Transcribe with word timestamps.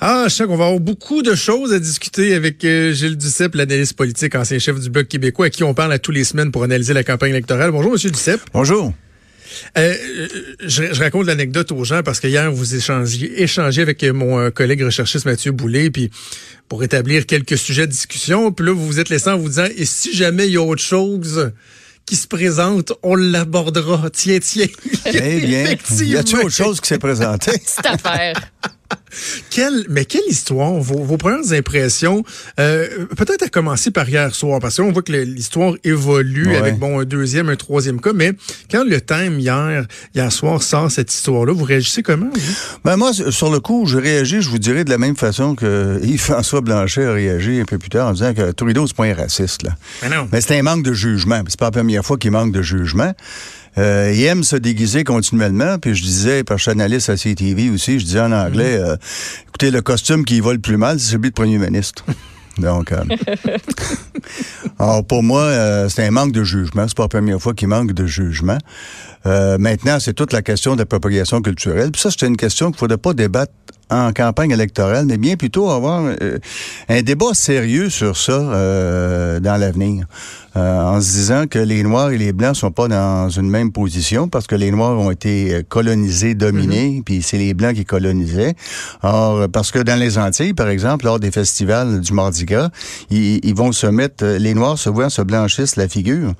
Ah, 0.00 0.24
je 0.28 0.34
sais 0.34 0.44
qu'on 0.44 0.56
va 0.56 0.66
avoir 0.66 0.80
beaucoup 0.80 1.22
de 1.22 1.34
choses 1.34 1.72
à 1.72 1.78
discuter 1.78 2.34
avec 2.34 2.64
euh, 2.64 2.92
Gilles 2.92 3.16
Duceppe, 3.16 3.54
l'analyste 3.54 3.94
politique, 3.94 4.34
ancien 4.34 4.58
chef 4.58 4.78
du 4.78 4.90
Bloc 4.90 5.08
québécois, 5.08 5.46
à 5.46 5.50
qui 5.50 5.64
on 5.64 5.72
parle 5.72 5.92
à 5.92 5.98
tous 5.98 6.12
les 6.12 6.24
semaines 6.24 6.50
pour 6.50 6.64
analyser 6.64 6.92
la 6.92 7.02
campagne 7.02 7.30
électorale. 7.30 7.70
Bonjour, 7.70 7.92
Monsieur 7.92 8.10
Duceppe. 8.10 8.40
Bonjour. 8.52 8.92
Euh, 9.78 9.94
je, 10.60 10.92
je, 10.92 11.02
raconte 11.02 11.26
l'anecdote 11.26 11.72
aux 11.72 11.84
gens 11.84 12.02
parce 12.02 12.20
que 12.20 12.26
hier, 12.26 12.52
vous 12.52 12.74
échangez, 12.74 13.42
échangez 13.42 13.80
avec 13.80 14.02
mon 14.04 14.38
euh, 14.38 14.50
collègue 14.50 14.82
recherchiste 14.82 15.24
Mathieu 15.24 15.52
Boulay, 15.52 15.90
puis 15.90 16.10
pour 16.68 16.82
établir 16.84 17.24
quelques 17.24 17.56
sujets 17.56 17.86
de 17.86 17.92
discussion. 17.92 18.52
Puis 18.52 18.66
là, 18.66 18.72
vous 18.72 18.86
vous 18.86 19.00
êtes 19.00 19.08
laissé 19.08 19.30
en 19.30 19.38
vous 19.38 19.48
disant, 19.48 19.68
et 19.76 19.86
si 19.86 20.14
jamais 20.14 20.46
il 20.46 20.52
y 20.52 20.56
a 20.58 20.62
autre 20.62 20.82
chose 20.82 21.52
qui 22.04 22.16
se 22.16 22.26
présente, 22.26 22.92
on 23.02 23.14
l'abordera. 23.14 24.10
Tiens, 24.10 24.38
tiens. 24.40 24.66
Eh 25.06 25.40
bien, 25.40 25.76
y 26.04 26.16
a-t-il 26.16 26.38
autre 26.38 26.50
chose 26.50 26.80
qui 26.80 26.88
s'est 26.88 26.98
présentée? 26.98 27.60
Cette 27.64 27.86
affaire. 27.86 28.34
Quelle, 29.50 29.86
mais 29.88 30.04
quelle 30.04 30.26
histoire, 30.28 30.72
vos, 30.74 31.02
vos 31.02 31.16
premières 31.16 31.52
impressions, 31.52 32.22
euh, 32.60 33.06
peut-être 33.16 33.42
à 33.44 33.48
commencer 33.48 33.90
par 33.90 34.08
hier 34.08 34.34
soir, 34.34 34.58
parce 34.60 34.76
qu'on 34.76 34.92
voit 34.92 35.02
que 35.02 35.12
l'histoire 35.12 35.74
évolue 35.84 36.48
Ouais. 36.48 36.56
avec 36.56 36.78
bon 36.78 37.00
un 37.00 37.04
deuxième, 37.04 37.48
un 37.48 37.56
troisième 37.56 38.00
cas, 38.00 38.12
mais 38.14 38.32
quand 38.70 38.84
le 38.84 39.00
Time 39.00 39.38
hier, 39.38 39.86
hier 40.14 40.30
soir 40.32 40.62
sort 40.62 40.90
cette 40.90 41.12
histoire-là, 41.12 41.52
vous 41.52 41.64
réagissez 41.64 42.02
comment? 42.02 42.28
vous? 42.32 42.52
Ben 42.84 42.96
moi, 42.96 43.12
sur 43.12 43.50
le 43.50 43.60
coup, 43.60 43.86
je 43.86 43.96
réagis, 43.98 44.42
je 44.42 44.50
vous 44.50 44.58
dirais, 44.58 44.84
de 44.84 44.90
la 44.90 44.98
même 44.98 45.16
façon 45.16 45.54
que 45.54 45.98
Yves-François 46.02 46.60
Blanchet 46.60 47.04
a 47.04 47.12
réagi 47.12 47.60
un 47.60 47.64
peu 47.64 47.78
plus 47.78 47.88
tard 47.90 48.08
en 48.08 48.12
disant 48.12 48.34
que 48.34 48.50
Trudeau, 48.52 48.86
c'est 48.86 48.96
pas 48.96 49.04
un 49.04 49.14
raciste. 49.14 49.62
Là. 49.62 49.70
Mais 50.02 50.08
non. 50.10 50.28
Mais 50.32 50.40
c'est 50.40 50.58
un 50.58 50.62
manque 50.62 50.82
de 50.82 50.92
jugement. 50.92 51.42
C'est 51.48 51.58
pas 51.58 51.66
la 51.66 51.70
première 51.72 52.04
fois 52.04 52.16
qu'il 52.18 52.30
manque 52.30 52.52
de 52.52 52.62
jugement. 52.62 53.12
Euh, 53.78 54.12
il 54.14 54.22
aime 54.24 54.42
se 54.42 54.56
déguiser 54.56 55.04
continuellement. 55.04 55.78
Puis 55.78 55.94
je 55.94 56.02
disais, 56.02 56.44
parce 56.44 56.58
que 56.58 56.60
je 56.60 56.70
suis 56.70 56.80
analyste 56.80 57.10
à 57.10 57.16
CTV 57.16 57.70
aussi, 57.70 57.98
je 58.00 58.04
disais 58.04 58.20
en 58.20 58.32
anglais, 58.32 58.76
euh, 58.76 58.96
écoutez, 59.48 59.70
le 59.70 59.82
costume 59.82 60.24
qui 60.24 60.40
va 60.40 60.52
le 60.52 60.58
plus 60.58 60.76
mal, 60.76 60.98
c'est 60.98 61.12
celui 61.12 61.30
de 61.30 61.34
premier 61.34 61.58
ministre. 61.58 62.04
Donc, 62.58 62.92
euh, 62.92 63.04
alors 64.78 65.04
pour 65.04 65.22
moi, 65.22 65.42
euh, 65.42 65.88
c'est 65.88 66.06
un 66.06 66.10
manque 66.10 66.32
de 66.32 66.42
jugement. 66.42 66.86
C'est 66.88 66.96
pas 66.96 67.04
la 67.04 67.08
première 67.08 67.40
fois 67.40 67.54
qu'il 67.54 67.68
manque 67.68 67.92
de 67.92 68.06
jugement. 68.06 68.58
Euh, 69.26 69.58
maintenant, 69.58 69.98
c'est 70.00 70.14
toute 70.14 70.32
la 70.32 70.42
question 70.42 70.74
de 70.74 70.80
la 70.80 70.86
propagation 70.86 71.42
culturelle. 71.42 71.90
Puis 71.90 72.00
ça, 72.00 72.10
c'est 72.10 72.26
une 72.26 72.36
question 72.36 72.66
qu'il 72.66 72.76
ne 72.76 72.78
faudrait 72.78 72.98
pas 72.98 73.12
débattre 73.12 73.52
en 73.90 74.12
campagne 74.12 74.50
électorale, 74.50 75.06
mais 75.06 75.16
bien 75.16 75.36
plutôt 75.36 75.70
avoir 75.70 76.02
euh, 76.20 76.38
un 76.88 77.02
débat 77.02 77.34
sérieux 77.34 77.88
sur 77.90 78.16
ça 78.16 78.32
euh, 78.32 79.40
dans 79.40 79.56
l'avenir. 79.56 80.06
Euh, 80.56 80.80
en 80.80 81.02
se 81.02 81.12
disant 81.12 81.46
que 81.46 81.58
les 81.58 81.82
Noirs 81.82 82.12
et 82.12 82.18
les 82.18 82.32
Blancs 82.32 82.56
sont 82.56 82.70
pas 82.70 82.88
dans 82.88 83.28
une 83.28 83.50
même 83.50 83.72
position 83.72 84.28
parce 84.28 84.46
que 84.46 84.54
les 84.54 84.70
Noirs 84.70 84.98
ont 84.98 85.10
été 85.10 85.52
euh, 85.52 85.62
colonisés, 85.68 86.34
dominés, 86.34 87.02
puis 87.04 87.20
c'est 87.20 87.36
les 87.36 87.52
Blancs 87.52 87.74
qui 87.74 87.84
colonisaient. 87.84 88.54
Or, 89.02 89.50
parce 89.50 89.70
que 89.70 89.80
dans 89.80 89.98
les 89.98 90.16
Antilles, 90.16 90.54
par 90.54 90.68
exemple, 90.68 91.04
lors 91.04 91.20
des 91.20 91.30
festivals 91.30 92.00
du 92.00 92.12
Mardi 92.14 92.46
Gras, 92.46 92.70
ils, 93.10 93.38
ils 93.44 93.54
vont 93.54 93.72
se 93.72 93.86
mettre, 93.86 94.24
euh, 94.24 94.38
les 94.38 94.54
Noirs 94.54 94.78
se 94.78 94.88
voient 94.88 95.10
se 95.10 95.20
blanchissent 95.20 95.76
la 95.76 95.88
figure, 95.88 96.32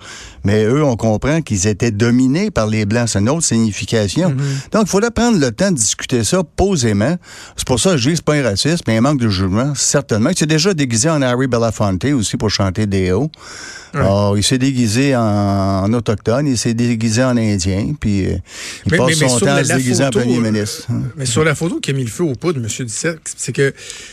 mais 0.44 0.64
eux, 0.64 0.82
on 0.82 0.96
comprend 0.96 1.42
qu'ils 1.42 1.66
étaient 1.66 1.90
dominés 1.90 2.50
par 2.50 2.68
les 2.68 2.86
Blancs. 2.86 3.10
C'est 3.10 3.18
une 3.18 3.28
autre 3.28 3.44
signification. 3.44 4.30
Donc, 4.72 4.84
il 4.84 4.88
faudrait 4.88 5.10
prendre 5.10 5.38
le 5.38 5.50
temps 5.52 5.70
de 5.70 5.76
discuter 5.76 6.24
ça 6.24 6.42
posément. 6.42 7.16
C'est 7.56 7.66
pour 7.66 7.80
ça 7.80 7.92
que 7.92 7.96
je 7.98 8.10
dis 8.10 8.16
c'est 8.16 8.24
pas 8.24 8.34
un 8.34 8.42
racisme, 8.42 8.82
mais 8.86 8.96
un 8.96 9.00
manque 9.00 9.20
de 9.20 9.28
jugement, 9.28 9.74
certainement. 9.74 10.30
Il 10.30 10.38
s'est 10.38 10.46
déjà 10.46 10.74
déguisé 10.74 11.08
en 11.08 11.22
Harry 11.22 11.46
Belafonte 11.46 12.04
aussi 12.06 12.36
pour 12.36 12.50
chanter 12.50 12.86
des 12.86 13.12
hauts. 13.12 13.30
Alors, 13.94 14.36
il 14.36 14.42
s'est 14.44 14.58
déguisé 14.58 15.16
en, 15.16 15.22
en 15.22 15.92
autochtone, 15.94 16.46
il 16.48 16.58
s'est 16.58 16.74
déguisé 16.74 17.24
en 17.24 17.34
indien, 17.38 17.94
puis 17.98 18.26
euh, 18.26 18.32
il 18.84 18.92
Mais- 18.92 18.98
passe 18.98 19.06
mais- 19.08 19.16
mais 19.22 19.28
son 19.30 19.38
temps 19.40 19.46
à 19.54 19.64
se 19.64 19.72
déguiser 19.74 20.02
en 20.04 20.06
photo, 20.08 20.18
premier 20.20 20.36
euh, 20.36 20.50
ministre. 20.52 20.86
Mais 21.16 21.24
sur 21.24 21.44
la 21.44 21.54
photo 21.54 21.80
qui 21.80 21.92
a 21.92 21.94
mis 21.94 22.04
le 22.04 22.10
feu 22.10 22.24
au 22.24 22.34
poudre, 22.34 22.58
M. 22.60 22.84
Dissert, 22.86 23.14
c'est 23.24 23.52
que, 23.54 23.70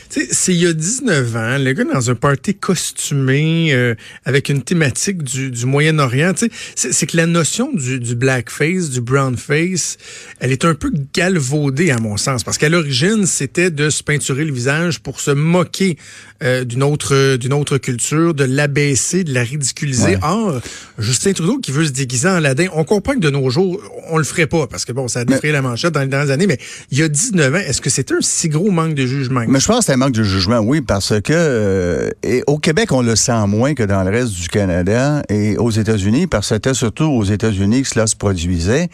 tu 0.10 0.22
sais, 0.22 0.28
c'est 0.32 0.54
il 0.54 0.62
y 0.62 0.68
a 0.68 0.72
19 0.74 1.36
ans, 1.36 1.58
le 1.60 1.74
gars 1.74 1.84
dans 1.84 2.10
un 2.10 2.16
party 2.16 2.56
costumé, 2.56 3.74
euh, 3.74 3.94
avec 4.24 4.48
une 4.48 4.62
thématique 4.62 5.22
du, 5.22 5.52
du 5.52 5.66
Moyen-Orient, 5.66 6.34
tu 6.34 6.50
sais, 6.76 6.94
c'est 6.94 7.06
que 7.08 7.18
la 7.18 7.26
notion 7.26 7.70
du, 7.74 8.00
du 8.00 8.16
blackface, 8.16 8.90
du 8.90 9.02
brownface, 9.02 9.98
elle 10.40 10.54
est 10.54 10.64
un 10.64 10.76
peu 10.76 10.92
galvaudée 11.14 11.92
à 11.92 11.98
mon 12.00 12.16
sens, 12.16 12.46
parce 12.46 12.58
qu'à 12.58 12.70
l'origine, 12.70 13.13
c'était 13.26 13.72
de 13.72 13.90
se 13.90 14.04
peinturer 14.04 14.46
le 14.46 14.54
visage 14.54 15.00
pour 15.00 15.20
se 15.20 15.32
moquer 15.32 15.98
euh, 16.44 16.66
d'une 16.66 16.84
autre 16.84 17.38
d'une 17.38 17.54
autre 17.54 17.78
culture, 17.78 18.34
de 18.34 18.44
l'abaisser, 18.44 19.24
de 19.24 19.34
la 19.34 19.44
ridiculiser. 19.44 20.16
Ouais. 20.16 20.20
Or, 20.24 20.60
Justin 20.98 21.32
Trudeau 21.34 21.58
qui 21.60 21.72
veut 21.72 21.86
se 21.86 21.92
déguiser 21.92 22.28
en 22.28 22.36
Aladdin, 22.36 22.68
on 22.74 22.84
comprend 22.84 23.14
que 23.14 23.20
de 23.20 23.30
nos 23.30 23.50
jours, 23.50 23.80
on 24.10 24.18
le 24.18 24.24
ferait 24.24 24.48
pas, 24.48 24.68
parce 24.68 24.84
que 24.84 24.92
bon, 24.92 25.08
ça 25.08 25.22
a 25.22 25.26
défrayé 25.26 25.54
la 25.54 25.62
manchette 25.62 25.94
dans 25.94 26.02
les 26.02 26.08
dernières 26.08 26.32
années, 26.32 26.48
mais 26.48 26.58
il 26.92 27.00
y 27.00 27.04
a 27.04 27.08
19 27.08 27.54
ans, 27.54 27.58
est-ce 27.58 27.80
que 27.80 27.90
c'était 27.90 28.16
un 28.16 28.22
si 28.22 28.50
gros 28.50 28.72
manque 28.72 28.94
de 28.94 29.06
jugement? 29.06 29.46
Mais 29.48 29.60
je 29.60 29.68
pense 29.68 29.80
que 29.80 29.86
c'est 29.86 29.94
un 29.94 29.98
manque 29.98 30.14
de 30.14 30.24
jugement, 30.24 30.60
oui, 30.60 30.82
parce 30.82 31.14
que 31.22 31.34
euh, 31.34 32.10
et 32.24 32.44
au 32.48 32.58
Québec, 32.58 32.92
on 32.92 33.02
le 33.02 33.16
sent 33.16 33.48
moins 33.48 33.74
que 33.74 33.84
dans 33.84 34.04
le 34.04 34.12
reste 34.12 34.34
du 34.34 34.50
Canada 34.50 35.24
et 35.30 35.58
aux 35.58 35.72
États-Unis, 35.72 36.28
parce 36.28 36.50
que 36.50 36.56
c'était 36.56 36.74
surtout 36.74 37.06
aux 37.06 37.24
États-Unis 37.24 37.84
que 37.84 37.88
cela 37.88 38.08
se 38.08 38.16
produisait 38.16 38.90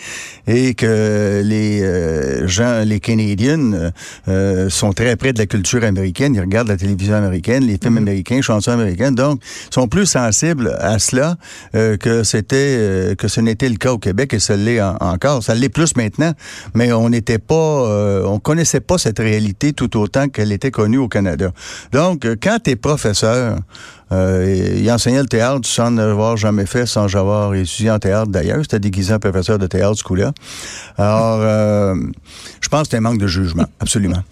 et 0.47 0.75
que 0.75 1.41
les 1.43 1.81
euh, 1.81 2.47
gens, 2.47 2.83
les 2.85 2.99
Canadiens, 2.99 3.91
euh, 4.27 4.69
sont 4.69 4.93
très 4.93 5.15
près 5.15 5.33
de 5.33 5.39
la 5.39 5.45
culture 5.45 5.83
américaine. 5.83 6.35
Ils 6.35 6.41
regardent 6.41 6.67
la 6.69 6.77
télévision 6.77 7.15
américaine, 7.15 7.65
les 7.65 7.77
films 7.81 7.97
américains, 7.97 8.41
chansons 8.41 8.71
américaines, 8.71 9.15
donc 9.15 9.41
sont 9.71 9.87
plus 9.87 10.05
sensibles 10.05 10.75
à 10.79 10.99
cela 10.99 11.35
euh, 11.75 11.97
que 11.97 12.23
c'était 12.23 12.55
euh, 12.77 13.15
que 13.15 13.27
ce 13.27 13.41
n'était 13.41 13.69
le 13.69 13.75
cas 13.77 13.91
au 13.91 13.97
Québec 13.97 14.33
et 14.33 14.39
ça 14.39 14.55
l'est 14.55 14.81
en- 14.81 14.97
encore. 14.99 15.43
Ça 15.43 15.55
l'est 15.55 15.69
plus 15.69 15.95
maintenant, 15.95 16.33
mais 16.73 16.91
on 16.93 17.09
n'était 17.09 17.39
pas, 17.39 17.55
euh, 17.55 18.23
on 18.25 18.39
connaissait 18.39 18.79
pas 18.81 18.97
cette 18.97 19.19
réalité 19.19 19.73
tout 19.73 19.97
autant 19.97 20.27
qu'elle 20.29 20.51
était 20.51 20.71
connue 20.71 20.97
au 20.97 21.07
Canada. 21.07 21.51
Donc, 21.91 22.25
euh, 22.25 22.35
quand 22.41 22.59
tu 22.63 22.71
es 22.71 22.75
professeur, 22.75 23.57
euh, 24.11 24.75
il 24.77 24.91
enseignait 24.91 25.21
le 25.21 25.27
théâtre 25.27 25.67
sans 25.67 25.91
n'avoir 25.91 26.37
jamais 26.37 26.65
fait, 26.65 26.85
sans 26.85 27.15
avoir 27.15 27.53
étudié 27.53 27.91
en 27.91 27.99
théâtre 27.99 28.31
d'ailleurs. 28.31 28.59
C'était 28.61 28.79
déguisé 28.79 29.13
en 29.13 29.19
professeur 29.19 29.59
de 29.59 29.67
théâtre 29.67 29.97
ce 29.97 30.03
coup-là. 30.03 30.33
Alors, 30.97 31.39
euh, 31.41 31.95
je 32.61 32.69
pense 32.69 32.83
que 32.83 32.87
c'est 32.91 32.97
un 32.97 33.01
manque 33.01 33.19
de 33.19 33.27
jugement, 33.27 33.67
absolument. 33.79 34.23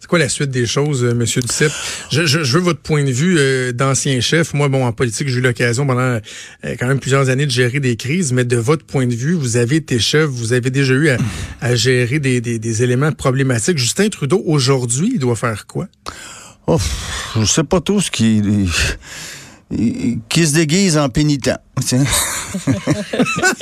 C'est 0.00 0.08
quoi 0.08 0.18
la 0.18 0.28
suite 0.28 0.50
des 0.50 0.66
choses, 0.66 1.04
euh, 1.04 1.14
Monsieur 1.14 1.40
Duceppe? 1.40 1.72
Je, 2.10 2.38
veux 2.38 2.60
votre 2.60 2.80
point 2.80 3.04
de 3.04 3.12
vue 3.12 3.72
d'ancien 3.72 4.20
chef. 4.20 4.52
Moi, 4.52 4.68
bon, 4.68 4.84
en 4.84 4.92
politique, 4.92 5.28
j'ai 5.28 5.38
eu 5.38 5.42
l'occasion 5.42 5.86
pendant 5.86 6.18
quand 6.62 6.86
même 6.86 6.98
plusieurs 6.98 7.28
années 7.28 7.46
de 7.46 7.50
gérer 7.50 7.80
des 7.80 7.96
crises, 7.96 8.32
mais 8.32 8.44
de 8.44 8.56
votre 8.56 8.84
point 8.84 9.06
de 9.06 9.14
vue, 9.14 9.34
vous 9.34 9.56
avez 9.56 9.76
été 9.76 9.98
chef, 9.98 10.26
vous 10.26 10.52
avez 10.52 10.70
déjà 10.70 10.94
eu 10.94 11.10
à, 11.60 11.74
gérer 11.74 12.18
des 12.18 12.82
éléments 12.82 13.12
problématiques. 13.12 13.78
Justin 13.78 14.08
Trudeau, 14.08 14.42
aujourd'hui, 14.44 15.12
il 15.14 15.18
doit 15.18 15.36
faire 15.36 15.66
quoi? 15.66 15.86
Oh, 16.72 16.78
je 17.40 17.44
sais 17.44 17.64
pas 17.64 17.80
tout 17.80 18.00
ce 18.00 18.10
qui 18.10 18.42
qui 20.28 20.46
se 20.46 20.52
déguise 20.54 20.98
en 20.98 21.08
pénitent. 21.08 21.50
tiens. 21.86 22.04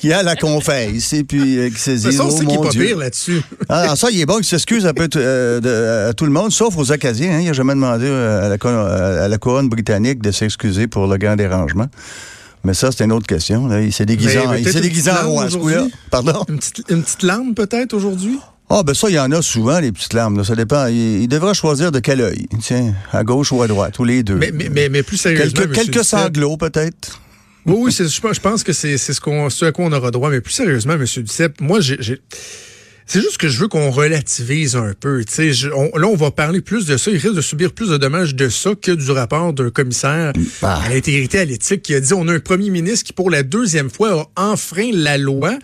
qui 0.00 0.12
a 0.12 0.22
la 0.22 0.36
confesse 0.36 1.12
et 1.12 1.24
puis 1.24 1.58
euh, 1.58 1.70
qui 1.70 1.78
se 1.78 1.90
dit 1.92 2.16
oh 2.20 2.42
mon 2.42 2.62
pas 2.62 2.70
Dieu. 2.70 2.84
pire 2.86 2.98
là-dessus. 2.98 3.40
Ah, 3.68 3.94
ça, 3.96 4.10
il 4.10 4.20
est 4.20 4.26
bon 4.26 4.36
qu'il 4.36 4.44
s'excuse 4.46 4.86
un 4.86 4.94
peu 4.94 5.08
euh, 5.16 5.60
de- 5.60 6.08
à 6.10 6.12
tout 6.12 6.24
le 6.24 6.30
monde, 6.32 6.50
sauf 6.52 6.76
aux 6.76 6.92
Acadiens. 6.92 7.32
Hein. 7.32 7.40
Il 7.40 7.46
n'a 7.46 7.52
jamais 7.52 7.74
demandé 7.74 8.06
euh, 8.06 8.46
à 8.46 8.48
la, 8.48 8.58
co- 8.58 8.68
à 8.68 9.28
la 9.28 9.38
couronne 9.38 9.68
britannique 9.68 10.20
de 10.22 10.30
s'excuser 10.32 10.86
pour 10.86 11.06
le 11.06 11.16
grand 11.18 11.36
dérangement. 11.36 11.86
Mais 12.64 12.74
ça, 12.74 12.90
c'est 12.90 13.04
une 13.04 13.12
autre 13.12 13.26
question. 13.26 13.68
là. 13.68 13.80
Il 13.80 13.92
s'est 13.92 14.06
déguisé 14.06 14.36
Mais- 14.38 14.46
en, 14.46 14.50
mais 14.50 14.58
il 14.58 14.62
peut-être 14.64 14.74
s'est 14.74 14.80
déguisé 14.80 15.10
en 15.12 15.28
roi? 15.28 15.46
Pardon? 16.10 16.44
Une 16.48 16.58
petite, 16.58 16.82
une 16.88 17.02
petite 17.02 17.22
larme 17.22 17.54
peut-être 17.54 17.94
aujourd'hui? 17.94 18.38
Ah, 18.70 18.82
ben 18.82 18.92
ça, 18.94 19.08
il 19.08 19.14
y 19.14 19.18
en 19.18 19.30
a 19.32 19.40
souvent, 19.40 19.80
les 19.80 19.92
petites 19.92 20.12
larmes. 20.12 20.36
là. 20.36 20.44
Ça 20.44 20.54
dépend. 20.54 20.86
Il, 20.88 21.22
il 21.22 21.28
devra 21.28 21.54
choisir 21.54 21.90
de 21.90 22.00
quel 22.00 22.20
œil. 22.20 22.46
Tiens, 22.60 22.94
à 23.12 23.24
gauche 23.24 23.50
ou 23.52 23.62
à 23.62 23.66
droite, 23.66 23.98
ou 23.98 24.04
les 24.04 24.22
deux. 24.22 24.34
Mais, 24.34 24.50
mais, 24.52 24.68
mais, 24.68 24.88
mais 24.88 25.02
plus 25.02 25.16
sérieusement, 25.16 25.62
quelques 25.72 26.04
sanglots, 26.04 26.56
peut-être. 26.56 27.20
Oui, 27.66 27.76
oui, 27.78 27.92
je 27.92 28.40
pense- 28.40 28.62
que 28.62 28.72
c'est 28.72 28.96
c'est 28.98 29.12
ce, 29.12 29.20
qu'on 29.20 29.50
ce 29.50 29.64
à 29.66 29.72
quoi 29.72 29.86
on 29.86 29.92
aura 29.92 30.10
droit. 30.10 30.30
Mais 30.30 30.40
plus 30.40 30.52
sérieusement, 30.54 30.94
M. 30.94 31.04
Duceppe, 31.04 31.60
moi, 31.60 31.80
j'ai... 31.80 31.98
C'est 33.10 33.22
juste 33.22 33.38
que 33.38 33.48
je 33.48 33.58
veux 33.58 33.68
qu'on 33.68 33.90
relativise 33.90 34.76
un 34.76 34.92
peu. 34.98 35.22
Je- 35.26 35.70
on- 35.70 35.96
là, 35.98 36.06
on 36.08 36.14
va 36.14 36.30
parler 36.30 36.60
plus 36.60 36.84
de 36.84 36.98
ça. 36.98 37.10
Il 37.10 37.16
risque 37.16 37.34
de 37.36 37.40
subir 37.40 37.72
plus 37.72 37.88
de 37.88 37.96
dommages 37.96 38.34
de 38.34 38.50
ça 38.50 38.72
que 38.80 38.92
du 38.92 39.10
rapport 39.10 39.54
d'un 39.54 39.70
commissaire 39.70 40.34
Ah. 40.60 40.82
à 40.84 40.88
l'intégrité 40.90 41.38
à 41.38 41.46
l'éthique 41.46 41.80
qui 41.82 41.94
a 41.94 42.00
dit 42.00 42.12
on 42.12 42.28
a 42.28 42.34
un 42.34 42.38
premier 42.40 42.68
ministre 42.68 43.06
qui, 43.06 43.14
pour 43.14 43.30
la 43.30 43.42
deuxième 43.42 43.88
fois, 43.88 44.28
a 44.36 44.50
enfreint 44.50 44.90
la 44.92 45.16
loi. 45.16 45.58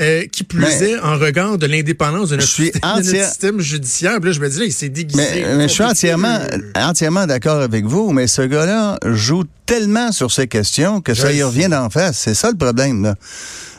Euh, 0.00 0.24
qui 0.30 0.44
plus 0.44 0.60
Mais- 0.60 0.90
est 0.90 0.98
en 1.00 1.18
regard 1.18 1.58
de 1.58 1.66
l'indépendance 1.66 2.30
de 2.30 2.36
notre, 2.36 2.46
Je 2.46 2.52
suis 2.52 2.64
système, 2.64 2.80
de 2.82 2.86
notre 2.96 3.08
entière- 3.08 3.28
système 3.28 3.60
judiciaire. 3.60 4.20
Puis 4.20 4.30
là, 4.30 4.32
je 4.36 4.40
me 4.40 4.48
dis, 4.48 4.58
là, 4.58 4.64
il 4.66 4.72
s'est 4.72 4.88
déguisé. 4.88 5.22
Mais, 5.44 5.54
mais 5.56 5.68
je 5.68 5.72
suis 5.72 5.82
entièrement, 5.84 6.38
entièrement 6.74 7.26
d'accord 7.26 7.60
avec 7.60 7.84
vous, 7.84 8.12
mais 8.12 8.26
ce 8.26 8.42
gars-là 8.42 8.98
joue 9.06 9.44
tellement 9.64 10.12
sur 10.12 10.30
ces 10.30 10.46
questions 10.46 11.00
que 11.00 11.14
ça 11.14 11.32
y 11.32 11.42
revient 11.42 11.68
d'en 11.68 11.90
face. 11.90 12.18
C'est 12.18 12.34
ça 12.34 12.50
le 12.50 12.56
problème, 12.56 13.02
là. 13.02 13.14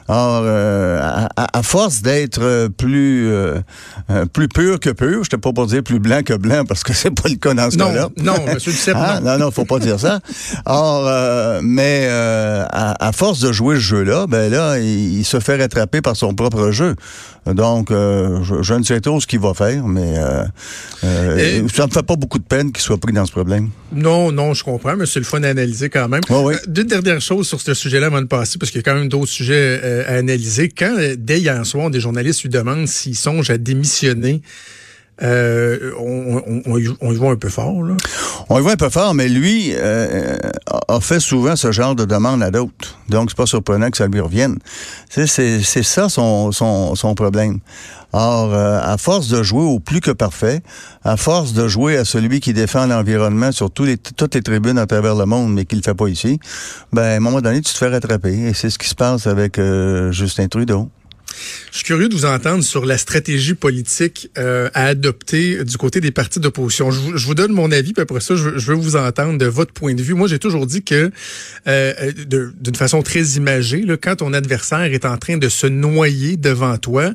Or, 0.08 0.42
euh, 0.46 1.28
à, 1.36 1.64
force 1.64 2.02
d'être 2.02 2.70
plus 2.78 3.30
euh, 3.30 3.60
plus 4.32 4.48
pur 4.48 4.80
que 4.80 4.90
pur, 4.90 5.24
je 5.24 5.36
ne 5.36 5.42
pas 5.42 5.52
pour 5.52 5.68
dire 5.68 5.84
plus 5.84 6.00
blanc 6.00 6.22
que 6.24 6.34
blanc 6.34 6.64
parce 6.66 6.84
que 6.84 6.94
c'est 6.96 7.12
pas 7.12 7.30
le 7.30 7.36
cas 7.36 7.54
dans 7.54 7.70
ce 7.70 7.78
cas-là. 7.78 8.10
Non, 8.18 8.34
non, 8.38 8.54
Monsieur 8.54 8.72
Duceppe, 8.72 8.96
hein? 8.96 9.20
non. 9.22 9.32
Non, 9.32 9.46
non, 9.46 9.52
faut 9.52 9.66
pas 9.66 9.80
dire 9.80 10.00
ça. 10.00 10.20
Or, 10.66 11.62
mais 11.62 12.08
à, 12.10 13.12
force 13.14 13.40
de 13.40 13.52
jouer 13.52 13.76
ce 13.76 13.82
jeu-là, 13.82 14.28
ben 14.28 14.52
là, 14.52 14.80
il, 14.80 15.26
se 15.26 15.40
fait 15.40 15.58
rattraper 15.58 16.02
par 16.02 16.16
son 16.16 16.34
propre 16.34 16.72
jeu. 16.72 16.96
Donc, 17.54 17.90
je, 17.90 18.74
ne 18.74 18.84
sais 18.84 19.00
trop 19.02 19.20
ce 19.20 19.28
qu'il 19.28 19.40
va 19.40 19.54
faire, 19.54 19.88
mais 19.88 20.16
ça 21.02 21.88
me 21.88 21.92
fait 21.92 22.04
pas 22.04 22.16
beaucoup 22.16 22.40
de 22.40 22.44
peine 22.44 22.72
qu'il 22.72 22.84
soit 22.84 22.98
pris 22.98 23.14
dans 23.14 23.26
ce 23.26 23.32
problème. 23.32 23.70
Non, 23.92 24.32
non, 24.32 24.54
je 24.54 24.64
comprends, 24.64 24.96
mais 24.96 25.06
c'est 25.06 25.20
le 25.20 25.26
fun 25.26 25.40
d'analyser 25.40 25.90
quand 25.90 26.10
même. 26.10 26.22
oui. 26.30 26.56
Deux 26.68 26.84
dernières 26.84 27.22
choses 27.22 27.48
sur 27.48 27.62
ce 27.62 27.74
sujet-là 27.74 28.08
avant 28.08 28.22
de 28.22 28.28
passer, 28.28 28.58
parce 28.60 28.72
qu'il 28.72 28.80
y 28.80 28.84
a 28.84 28.92
quand 28.92 28.98
même 28.98 29.10
d'autres 29.10 29.32
sujets 29.32 29.80
euh, 29.84 30.04
à 30.08 30.18
analyser. 30.18 30.70
Quand, 30.70 30.96
euh, 30.98 31.16
dès 31.18 31.40
hier 31.40 31.66
soir, 31.66 31.90
des 31.90 32.00
journalistes 32.00 32.44
lui 32.44 32.50
demandent 32.50 32.88
s'ils 32.88 33.16
songent 33.16 33.50
à 33.50 33.58
démissionner, 33.58 34.42
euh, 35.24 35.92
on, 36.00 36.62
on, 37.02 37.12
y 37.12 37.16
voit 37.16 37.32
un 37.32 37.38
peu 37.38 37.50
fort, 37.50 37.82
là. 37.82 37.96
On 38.50 38.60
y 38.60 38.62
voit 38.62 38.74
un 38.74 38.78
peu 38.78 38.90
fort, 38.90 39.14
mais 39.14 39.28
lui 39.28 39.74
a 39.76 41.00
fait 41.02 41.20
souvent 41.20 41.56
ce 41.56 41.72
genre 41.72 41.96
de 41.96 42.06
demande 42.06 42.44
à 42.44 42.52
d'autres. 42.52 42.98
Donc, 43.10 43.30
c'est 43.30 43.38
pas 43.38 43.46
surprenant 43.46 43.90
que 43.90 43.98
ça 43.98 44.08
lui 44.08 44.20
revienne. 44.20 44.58
C'est 45.10 45.28
ça 45.28 46.08
son, 46.10 47.16
problème. 47.16 47.60
Or, 48.14 48.54
à 48.54 48.98
force 48.98 49.28
de 49.28 49.44
jouer 49.44 49.64
au 49.64 49.80
plus 49.80 50.02
que 50.02 50.12
parfait, 50.12 50.62
à 51.04 51.18
force 51.18 51.54
de 51.54 51.68
jouer 51.68 51.98
à 51.98 52.06
celui 52.06 52.40
qui 52.40 52.54
défend 52.54 52.86
l'environnement 52.86 53.52
sur 53.52 53.72
tous 53.72 53.84
les, 53.86 53.98
toutes 53.98 54.36
les 54.36 54.42
tribunes 54.42 54.78
à 54.78 54.86
travers 54.86 55.16
le 55.16 55.26
monde, 55.26 55.54
mais 55.54 55.66
qui 55.66 55.76
le 55.76 55.82
fait 55.82 55.96
pas 55.96 56.08
ici, 56.08 56.40
ben, 56.94 57.04
à 57.04 57.16
un 57.16 57.20
moment 57.20 57.42
donné, 57.42 57.62
tu 57.62 57.74
te 57.74 57.78
fais 57.78 57.90
rattraper. 57.90 58.34
Et 58.34 58.54
c'est 58.54 58.70
ce 58.70 58.78
qui 58.78 58.88
se 58.88 58.96
passe 58.96 59.28
avec 59.28 59.60
Justin 60.12 60.48
Trudeau. 60.48 60.90
Je 61.72 61.78
suis 61.78 61.86
curieux 61.86 62.10
de 62.10 62.16
vous 62.16 62.26
entendre 62.26 62.64
sur 62.64 62.86
la 62.86 62.98
stratégie 62.98 63.54
politique 63.54 64.30
euh, 64.38 64.70
à 64.74 64.86
adopter 64.86 65.64
du 65.64 65.78
côté 65.78 66.02
des 66.02 66.12
partis 66.12 66.40
d'opposition. 66.40 66.92
Je, 66.92 67.26
vous 67.26 67.36
donne 67.36 67.52
mon 67.52 67.72
avis, 67.72 67.94
puis 67.94 68.02
après 68.02 68.20
ça, 68.20 68.36
je, 68.36 68.50
veux 68.50 68.76
vous 68.76 68.96
entendre 68.96 69.38
de 69.38 69.46
votre 69.46 69.74
point 69.74 69.94
de 69.94 70.02
vue. 70.02 70.14
Moi, 70.14 70.28
j'ai 70.28 70.40
toujours 70.40 70.66
dit 70.66 70.84
que, 70.84 71.12
euh, 71.68 72.12
d'une 72.60 72.76
façon 72.76 73.02
très 73.02 73.22
imagée, 73.22 73.82
là, 73.82 73.98
quand 73.98 74.18
ton 74.18 74.34
adversaire 74.34 74.86
est 74.94 75.06
en 75.06 75.18
train 75.18 75.38
de 75.38 75.50
se 75.50 75.68
noyer 75.68 76.38
devant 76.38 76.78
toi, 76.78 77.12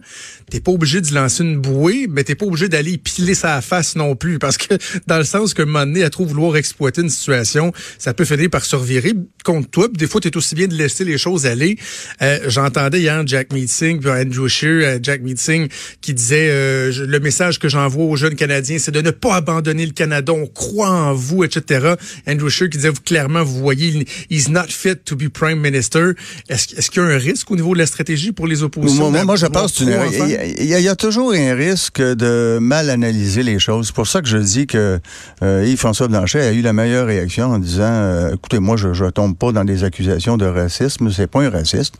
t'es 0.50 0.60
pas 0.60 0.72
obligé 0.72 1.00
de 1.00 1.12
lancer 1.14 1.42
une 1.42 1.58
bouée, 1.58 2.06
mais 2.08 2.24
t'es 2.24 2.34
pas 2.34 2.46
obligé 2.46 2.68
d'aller 2.68 2.98
piler 2.98 3.34
sa 3.34 3.60
face 3.62 3.96
non 3.96 4.14
plus, 4.14 4.38
parce 4.38 4.58
que 4.58 4.74
dans 5.06 5.18
le 5.18 5.24
sens 5.24 5.54
que 5.54 5.62
un 5.62 5.66
moment 5.66 5.86
donné, 5.86 6.04
à 6.04 6.10
trop 6.10 6.26
vouloir 6.26 6.56
exploiter 6.56 7.00
une 7.00 7.08
situation, 7.08 7.72
ça 7.98 8.14
peut 8.14 8.24
finir 8.24 8.50
par 8.50 8.64
se 8.64 8.76
revirer 8.76 9.14
contre 9.44 9.70
toi. 9.70 9.88
Des 9.92 10.06
fois, 10.06 10.20
t'es 10.20 10.36
aussi 10.36 10.54
bien 10.54 10.66
de 10.66 10.74
laisser 10.74 11.04
les 11.04 11.18
choses 11.18 11.46
aller. 11.46 11.78
Euh, 12.20 12.38
j'entendais 12.48 13.00
hier 13.00 13.26
Jack 13.26 13.52
Meeting, 13.52 14.00
Andrew 14.10 14.48
Scheer, 14.48 14.82
euh, 14.84 14.98
Jack 15.02 15.22
Meeting, 15.22 15.68
qui 16.00 16.14
disait 16.14 16.48
euh, 16.50 17.06
le 17.06 17.20
message 17.20 17.58
que 17.58 17.68
j'envoie 17.68 18.04
aux 18.04 18.16
jeunes 18.16 18.34
Canadiens, 18.34 18.78
c'est 18.78 18.90
de 18.90 19.00
ne 19.00 19.10
pas 19.10 19.36
abandonner 19.36 19.86
le 19.86 19.92
Canada. 19.92 20.32
On 20.32 20.46
croit 20.46 20.90
en 20.90 21.14
vous, 21.14 21.44
etc. 21.44 21.94
Andrew 22.28 22.48
Scheer 22.48 22.68
qui 22.70 22.78
disait 22.78 22.90
vous, 22.90 23.00
clairement, 23.04 23.42
vous 23.42 23.58
voyez, 23.58 24.06
he's 24.30 24.48
not 24.48 24.68
fit 24.68 24.96
to 25.04 25.16
be 25.16 25.28
prime 25.28 25.60
minister. 25.60 26.12
Est-ce 26.48 26.74
est 26.76 26.88
qu'il 26.88 27.02
y 27.02 27.04
a 27.04 27.08
un 27.08 27.18
risque 27.18 27.50
au 27.50 27.56
niveau 27.56 27.74
de 27.74 27.78
la 27.78 27.86
stratégie 27.86 28.32
pour 28.32 28.46
les 28.46 28.62
oppositions? 28.62 29.10
Moi, 29.10 29.24
moi 29.24 29.36
je 29.36 29.46
pense 29.46 29.72
qu'il 29.72 29.88
y, 29.88 30.64
y, 30.64 30.88
a 30.88 30.96
toujours 30.96 31.32
un 31.32 31.54
risque 31.54 32.00
de 32.00 32.58
mal 32.60 32.90
analyser 32.90 33.42
les 33.42 33.58
choses. 33.58 33.86
C'est 33.86 33.94
pour 33.94 34.06
ça 34.06 34.20
que 34.20 34.28
je 34.28 34.38
dis 34.38 34.66
que 34.66 34.98
euh, 35.42 35.64
Yves-François 35.66 36.08
Blanchet 36.08 36.40
a 36.40 36.52
eu 36.52 36.62
la 36.62 36.72
meilleure 36.72 37.06
réaction 37.06 37.46
en 37.46 37.58
disant 37.58 38.30
écoutez, 38.32 38.58
moi, 38.58 38.76
je 38.76 38.88
ne 38.88 39.10
tombe 39.10 39.36
pas 39.36 39.52
dans 39.52 39.64
des 39.64 39.84
accusations 39.84 40.36
de 40.36 40.46
racisme. 40.46 41.10
C'est 41.10 41.26
pas 41.26 41.42
un 41.42 41.50
raciste. 41.50 41.94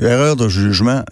Erreur 0.00 0.36
de 0.36 0.48
jugement, 0.48 1.02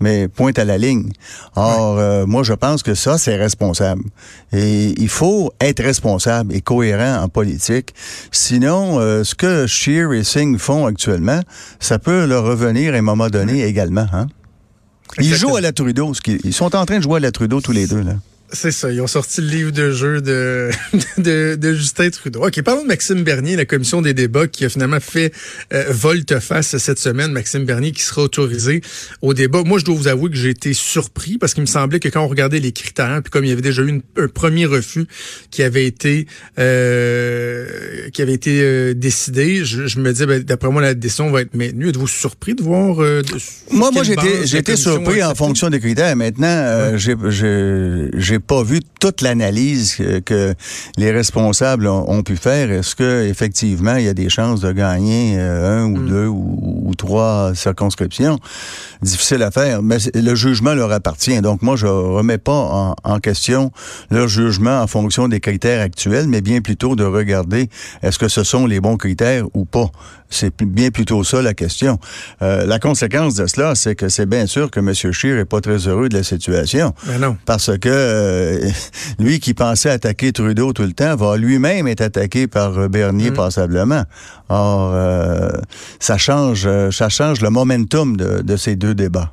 mais 0.00 0.28
pointe 0.28 0.58
à 0.58 0.64
la 0.64 0.78
ligne. 0.78 1.10
Or, 1.56 1.98
euh, 1.98 2.26
moi, 2.26 2.42
je 2.42 2.52
pense 2.52 2.82
que 2.82 2.94
ça, 2.94 3.18
c'est 3.18 3.36
responsable. 3.36 4.04
Et 4.52 4.94
il 4.98 5.08
faut 5.08 5.52
être 5.60 5.82
responsable 5.82 6.54
et 6.54 6.60
cohérent 6.60 7.22
en 7.22 7.28
politique. 7.28 7.94
Sinon, 8.30 8.98
euh, 8.98 9.24
ce 9.24 9.34
que 9.34 9.66
Scheer 9.66 10.12
et 10.12 10.24
Singh 10.24 10.58
font 10.58 10.86
actuellement, 10.86 11.40
ça 11.80 11.98
peut 11.98 12.26
leur 12.26 12.44
revenir 12.44 12.94
à 12.94 12.96
un 12.96 13.02
moment 13.02 13.28
donné 13.28 13.64
également. 13.64 14.06
Hein? 14.12 14.26
Ils 15.18 15.34
jouent 15.34 15.56
à 15.56 15.60
la 15.60 15.72
Trudeau. 15.72 16.12
Ils 16.26 16.54
sont 16.54 16.74
en 16.74 16.86
train 16.86 16.98
de 16.98 17.02
jouer 17.02 17.16
à 17.16 17.20
la 17.20 17.32
Trudeau 17.32 17.60
tous 17.60 17.72
les 17.72 17.86
deux. 17.86 18.02
Là. 18.02 18.14
C'est 18.52 18.70
ça. 18.70 18.92
Ils 18.92 19.00
ont 19.00 19.06
sorti 19.06 19.40
le 19.40 19.46
livre 19.48 19.70
de 19.70 19.90
jeu 19.92 20.20
de, 20.20 20.70
de, 21.18 21.56
de, 21.56 21.72
Justin 21.72 22.10
Trudeau. 22.10 22.46
OK, 22.46 22.60
parlons 22.62 22.82
de 22.82 22.88
Maxime 22.88 23.22
Bernier, 23.22 23.56
la 23.56 23.64
commission 23.64 24.02
des 24.02 24.12
débats 24.12 24.46
qui 24.46 24.64
a 24.66 24.68
finalement 24.68 25.00
fait 25.00 25.32
euh, 25.72 25.86
volte-face 25.88 26.76
cette 26.76 26.98
semaine. 26.98 27.32
Maxime 27.32 27.64
Bernier 27.64 27.92
qui 27.92 28.02
sera 28.02 28.22
autorisé 28.22 28.82
au 29.22 29.32
débat. 29.32 29.62
Moi, 29.64 29.78
je 29.78 29.86
dois 29.86 29.94
vous 29.94 30.08
avouer 30.08 30.30
que 30.30 30.36
j'ai 30.36 30.50
été 30.50 30.74
surpris 30.74 31.38
parce 31.38 31.54
qu'il 31.54 31.62
me 31.62 31.66
semblait 31.66 31.98
que 31.98 32.08
quand 32.08 32.22
on 32.22 32.28
regardait 32.28 32.60
les 32.60 32.72
critères, 32.72 33.20
puis 33.22 33.30
comme 33.30 33.44
il 33.44 33.48
y 33.48 33.52
avait 33.52 33.62
déjà 33.62 33.82
eu 33.82 34.02
un 34.18 34.28
premier 34.28 34.66
refus 34.66 35.06
qui 35.50 35.62
avait 35.62 35.86
été 35.86 36.26
euh, 36.58 38.10
qui 38.12 38.20
avait 38.20 38.34
été 38.34 38.60
euh, 38.60 38.94
décidé, 38.94 39.64
je, 39.64 39.98
me 39.98 40.12
disais, 40.12 40.26
ben, 40.26 40.42
d'après 40.42 40.68
moi, 40.68 40.82
la 40.82 40.94
décision 40.94 41.30
va 41.30 41.40
être 41.40 41.54
maintenue. 41.54 41.88
Êtes-vous 41.88 42.08
surpris 42.08 42.54
de 42.54 42.62
voir... 42.62 43.02
Euh, 43.02 43.22
moi, 43.70 43.90
moi 43.90 44.02
j'ai 44.02 44.58
été 44.58 44.76
surpris 44.76 45.22
en 45.22 45.34
fonction 45.34 45.70
des 45.70 45.80
critères. 45.80 46.14
Maintenant, 46.16 46.98
j'ai 46.98 48.38
pas 48.46 48.62
vu 48.62 48.80
toute 49.00 49.20
l'analyse 49.20 49.96
que, 50.24 50.54
les 50.96 51.10
responsables 51.10 51.86
ont, 51.86 52.22
pu 52.22 52.36
faire. 52.36 52.70
Est-ce 52.70 52.94
que 52.94 53.26
effectivement 53.26 53.96
il 53.96 54.04
y 54.04 54.08
a 54.08 54.14
des 54.14 54.28
chances 54.28 54.60
de 54.60 54.70
gagner 54.70 55.36
euh, 55.38 55.82
un 55.82 55.86
ou 55.86 55.96
mm. 55.96 56.08
deux 56.08 56.26
ou, 56.26 56.92
trois 56.96 57.52
circonscriptions? 57.54 58.38
Difficile 59.02 59.42
à 59.42 59.50
faire, 59.50 59.82
mais 59.82 59.96
le 60.14 60.34
jugement 60.34 60.74
leur 60.74 60.92
appartient. 60.92 61.40
Donc 61.40 61.62
moi 61.62 61.76
je 61.76 61.86
remets 61.86 62.38
pas 62.38 62.94
en, 63.02 63.20
question 63.20 63.72
leur 64.10 64.28
jugement 64.28 64.80
en 64.80 64.86
fonction 64.86 65.28
des 65.28 65.40
critères 65.40 65.80
actuels, 65.80 66.28
mais 66.28 66.40
bien 66.40 66.60
plutôt 66.60 66.96
de 66.96 67.04
regarder 67.04 67.68
est-ce 68.02 68.18
que 68.18 68.28
ce 68.28 68.44
sont 68.44 68.66
les 68.66 68.80
bons 68.80 68.96
critères 68.96 69.46
ou 69.54 69.64
pas. 69.64 69.90
C'est 70.32 70.62
bien 70.62 70.90
plutôt 70.90 71.22
ça 71.24 71.42
la 71.42 71.54
question. 71.54 71.98
Euh, 72.40 72.66
la 72.66 72.78
conséquence 72.78 73.34
de 73.34 73.46
cela, 73.46 73.74
c'est 73.74 73.94
que 73.94 74.08
c'est 74.08 74.26
bien 74.26 74.46
sûr 74.46 74.70
que 74.70 74.80
M. 74.80 74.92
Scheer 74.94 75.38
est 75.38 75.44
pas 75.44 75.60
très 75.60 75.86
heureux 75.86 76.08
de 76.08 76.16
la 76.16 76.22
situation. 76.22 76.94
Ben 77.06 77.18
non. 77.18 77.36
Parce 77.44 77.76
que 77.78 77.88
euh, 77.88 78.70
lui 79.18 79.40
qui 79.40 79.54
pensait 79.54 79.90
attaquer 79.90 80.32
Trudeau 80.32 80.72
tout 80.72 80.82
le 80.82 80.92
temps 80.92 81.16
va 81.16 81.36
lui-même 81.36 81.86
être 81.86 82.00
attaqué 82.00 82.46
par 82.46 82.88
Bernier 82.88 83.30
mm. 83.30 83.34
passablement. 83.34 84.04
Or, 84.48 84.92
euh, 84.94 85.50
ça 86.00 86.18
change, 86.18 86.68
ça 86.90 87.08
change 87.08 87.40
le 87.40 87.50
momentum 87.50 88.16
de 88.16 88.56
ces 88.56 88.76
deux 88.76 88.94
débats. 88.94 89.32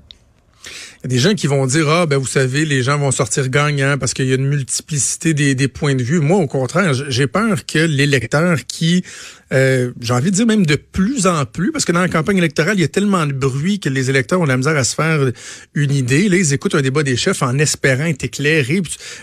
Il 1.02 1.10
y 1.10 1.13
a 1.13 1.16
des 1.16 1.19
gens 1.19 1.34
qui 1.34 1.48
vont 1.48 1.66
dire 1.66 1.88
ah 1.88 2.06
ben 2.06 2.18
vous 2.18 2.28
savez 2.28 2.66
les 2.66 2.84
gens 2.84 2.98
vont 2.98 3.12
sortir 3.12 3.48
gagnants 3.48 3.98
parce 3.98 4.13
qu'il 4.13 4.25
y 4.25 4.34
a 4.34 4.36
une 4.36 4.48
multiplicité 4.48 5.34
des, 5.34 5.56
des 5.56 5.69
points 5.69 5.95
de 5.95 6.04
vue. 6.04 6.19
Moi 6.19 6.40
au 6.40 6.48
contraire, 6.48 6.94
j'ai 6.94 7.25
peur 7.25 7.66
que 7.66 7.80
l'électeur 7.80 8.57
qui 8.68 9.06
euh, 9.54 9.92
j'ai 10.00 10.13
envie 10.13 10.31
de 10.31 10.36
dire 10.36 10.46
même 10.46 10.66
de 10.66 10.75
plus 10.75 11.28
en 11.28 11.46
plus 11.46 11.72
parce 11.72 11.86
que 11.86 11.92
dans 11.92 12.01
la 12.01 12.10
campagne 12.10 12.38
électorale, 12.38 12.78
il 12.78 12.81
y 12.81 12.86
a 12.86 12.88
tellement 12.88 13.25
de 13.25 13.34
bruit 13.34 13.80
que 13.80 13.90
les 13.90 14.10
électeurs 14.10 14.40
ont 14.42 14.46
la 14.46 14.57
misère 14.57 14.78
à 14.78 14.84
se 14.84 14.96
faire 14.96 15.31
une 15.74 15.92
idée. 15.92 16.30
Là, 16.30 16.38
ils 16.38 16.54
écoutent 16.54 16.75
un 16.75 16.81
débat 16.81 17.04
des 17.04 17.18
chefs 17.18 17.42
en 17.42 17.57
espérant 17.57 18.06
être 18.06 18.24
éclairés. 18.24 18.81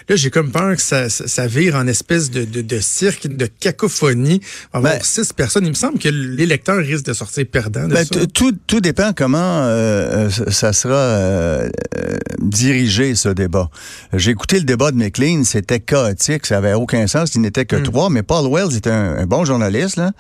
Là, 0.09 0.17
j'ai 0.17 0.31
comme 0.31 0.51
peur 0.51 0.77
que 0.77 0.83
ça, 0.83 1.09
ça, 1.09 1.47
vire 1.47 1.77
en 1.77 1.87
espèce 1.87 2.31
de, 2.31 2.45
de, 2.45 2.63
de 2.63 2.81
cirque, 2.81 3.29
de 3.29 3.47
cacophonie. 3.47 4.41
Avoir 4.73 4.95
ben, 4.95 5.01
six 5.03 5.33
personnes, 5.33 5.65
il 5.65 5.71
me 5.71 5.75
semble 5.75 5.99
que 5.99 6.09
l'électeur 6.09 6.79
risque 6.79 7.05
de 7.05 7.13
sortir 7.13 7.45
perdant 7.47 7.87
de 7.89 7.95
ben, 7.95 8.05
ça. 8.05 8.27
Tout, 8.27 8.53
tout 8.67 8.81
dépend 8.81 9.13
comment 9.15 9.63
euh, 9.67 10.31
ça 10.31 10.73
sera 10.73 10.95
euh, 10.95 11.69
euh, 11.99 12.17
diriger 12.41 13.15
ce 13.15 13.29
débat. 13.29 13.69
J'ai 14.13 14.31
écouté 14.31 14.59
le 14.59 14.65
débat 14.65 14.91
de 14.91 14.97
McLean, 14.97 15.45
c'était 15.45 15.81
chaotique, 15.81 16.47
ça 16.47 16.59
avait 16.59 16.75
aucun 16.75 17.07
sens, 17.07 17.35
il 17.35 17.41
n'était 17.41 17.65
que 17.65 17.77
hmm. 17.77 17.83
trois, 17.85 18.11
mais 18.11 18.23
Paul 18.23 18.51
Wells 18.51 18.77
était 18.77 18.91
un, 18.91 19.27
bon 19.27 19.45
journaliste, 19.45 19.97
là, 19.97 20.13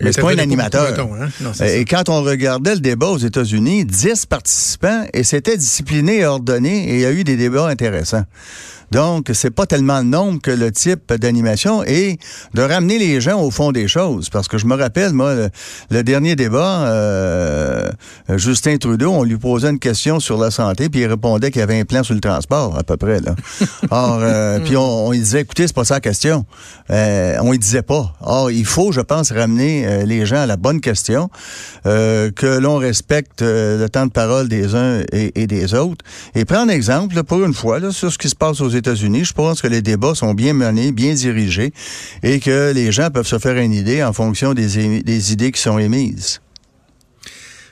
mais 0.00 0.12
c'est 0.12 0.20
pas 0.20 0.32
un 0.32 0.38
animateur. 0.38 0.94
Hein? 0.98 1.52
et 1.64 1.84
quand 1.84 2.08
on 2.08 2.22
regardait 2.22 2.74
le 2.74 2.80
débat 2.80 3.08
aux 3.08 3.18
États-Unis, 3.18 3.84
dix 3.84 4.26
participants, 4.26 5.06
et 5.12 5.24
c'était 5.24 5.56
discipliné 5.56 6.18
et 6.18 6.26
ordonné, 6.26 6.90
et 6.90 6.94
il 6.94 7.00
y 7.00 7.06
a 7.06 7.12
eu 7.12 7.24
des 7.24 7.36
débats 7.36 7.66
intéressants. 7.66 8.24
Donc, 8.90 9.30
c'est 9.34 9.50
pas 9.50 9.66
tellement 9.66 9.98
le 9.98 10.04
nombre 10.04 10.40
que 10.40 10.50
le 10.50 10.72
type 10.72 11.12
d'animation 11.12 11.84
et 11.84 12.18
de 12.54 12.62
ramener 12.62 12.98
les 12.98 13.20
gens 13.20 13.40
au 13.40 13.50
fond 13.50 13.72
des 13.72 13.88
choses. 13.88 14.30
Parce 14.30 14.48
que 14.48 14.58
je 14.58 14.66
me 14.66 14.76
rappelle, 14.76 15.12
moi, 15.12 15.34
le, 15.90 16.02
dernier 16.02 16.36
débat, 16.36 16.86
euh, 16.86 17.90
Justin 18.36 18.78
Trudeau, 18.78 19.12
on 19.12 19.24
lui 19.24 19.36
posait 19.36 19.70
une 19.70 19.78
question 19.78 20.20
sur 20.20 20.38
la 20.38 20.50
santé, 20.50 20.88
puis 20.88 21.00
il 21.00 21.06
répondait 21.06 21.50
qu'il 21.50 21.60
y 21.60 21.62
avait 21.62 21.78
un 21.78 21.84
plan 21.84 22.02
sur 22.02 22.14
le 22.14 22.20
transport, 22.20 22.76
à 22.78 22.82
peu 22.82 22.96
près. 22.96 23.20
Là. 23.20 23.34
Or, 23.90 24.18
euh, 24.22 24.58
puis 24.60 24.76
on, 24.76 25.10
lui 25.10 25.18
disait, 25.18 25.40
écoutez, 25.40 25.66
c'est 25.66 25.74
pas 25.74 25.84
ça 25.84 25.94
la 25.94 26.00
question. 26.00 26.44
Euh, 26.90 27.36
on 27.40 27.52
lui 27.52 27.58
disait 27.58 27.82
pas. 27.82 28.14
Or, 28.20 28.50
il 28.50 28.64
faut, 28.64 28.92
je 28.92 29.00
pense, 29.00 29.32
ramener 29.32 29.86
euh, 29.86 30.04
les 30.04 30.26
gens 30.26 30.40
à 30.40 30.46
la 30.46 30.56
bonne 30.56 30.80
question, 30.80 31.30
que 31.84 32.58
l'on 32.58 32.76
respecte 32.76 33.40
le 33.40 33.86
temps 33.88 34.06
de 34.06 34.10
parole 34.10 34.48
des 34.48 34.74
uns 34.74 35.00
et, 35.12 35.46
des 35.46 35.74
autres, 35.74 36.04
et 36.34 36.44
prendre 36.44 36.70
exemple, 36.70 37.22
pour 37.24 37.42
une 37.42 37.54
fois, 37.54 37.78
là, 37.78 37.90
sur 37.90 38.12
ce 38.12 38.18
qui 38.18 38.28
se 38.28 38.34
passe 38.34 38.60
aux 38.60 38.68
Je 38.84 39.32
pense 39.32 39.62
que 39.62 39.68
les 39.68 39.82
débats 39.82 40.14
sont 40.14 40.34
bien 40.34 40.52
menés, 40.52 40.92
bien 40.92 41.14
dirigés 41.14 41.72
et 42.22 42.40
que 42.40 42.72
les 42.72 42.92
gens 42.92 43.10
peuvent 43.10 43.26
se 43.26 43.38
faire 43.38 43.56
une 43.56 43.72
idée 43.72 44.02
en 44.02 44.12
fonction 44.12 44.54
des 44.54 45.32
idées 45.32 45.52
qui 45.52 45.60
sont 45.60 45.78
émises. 45.78 46.40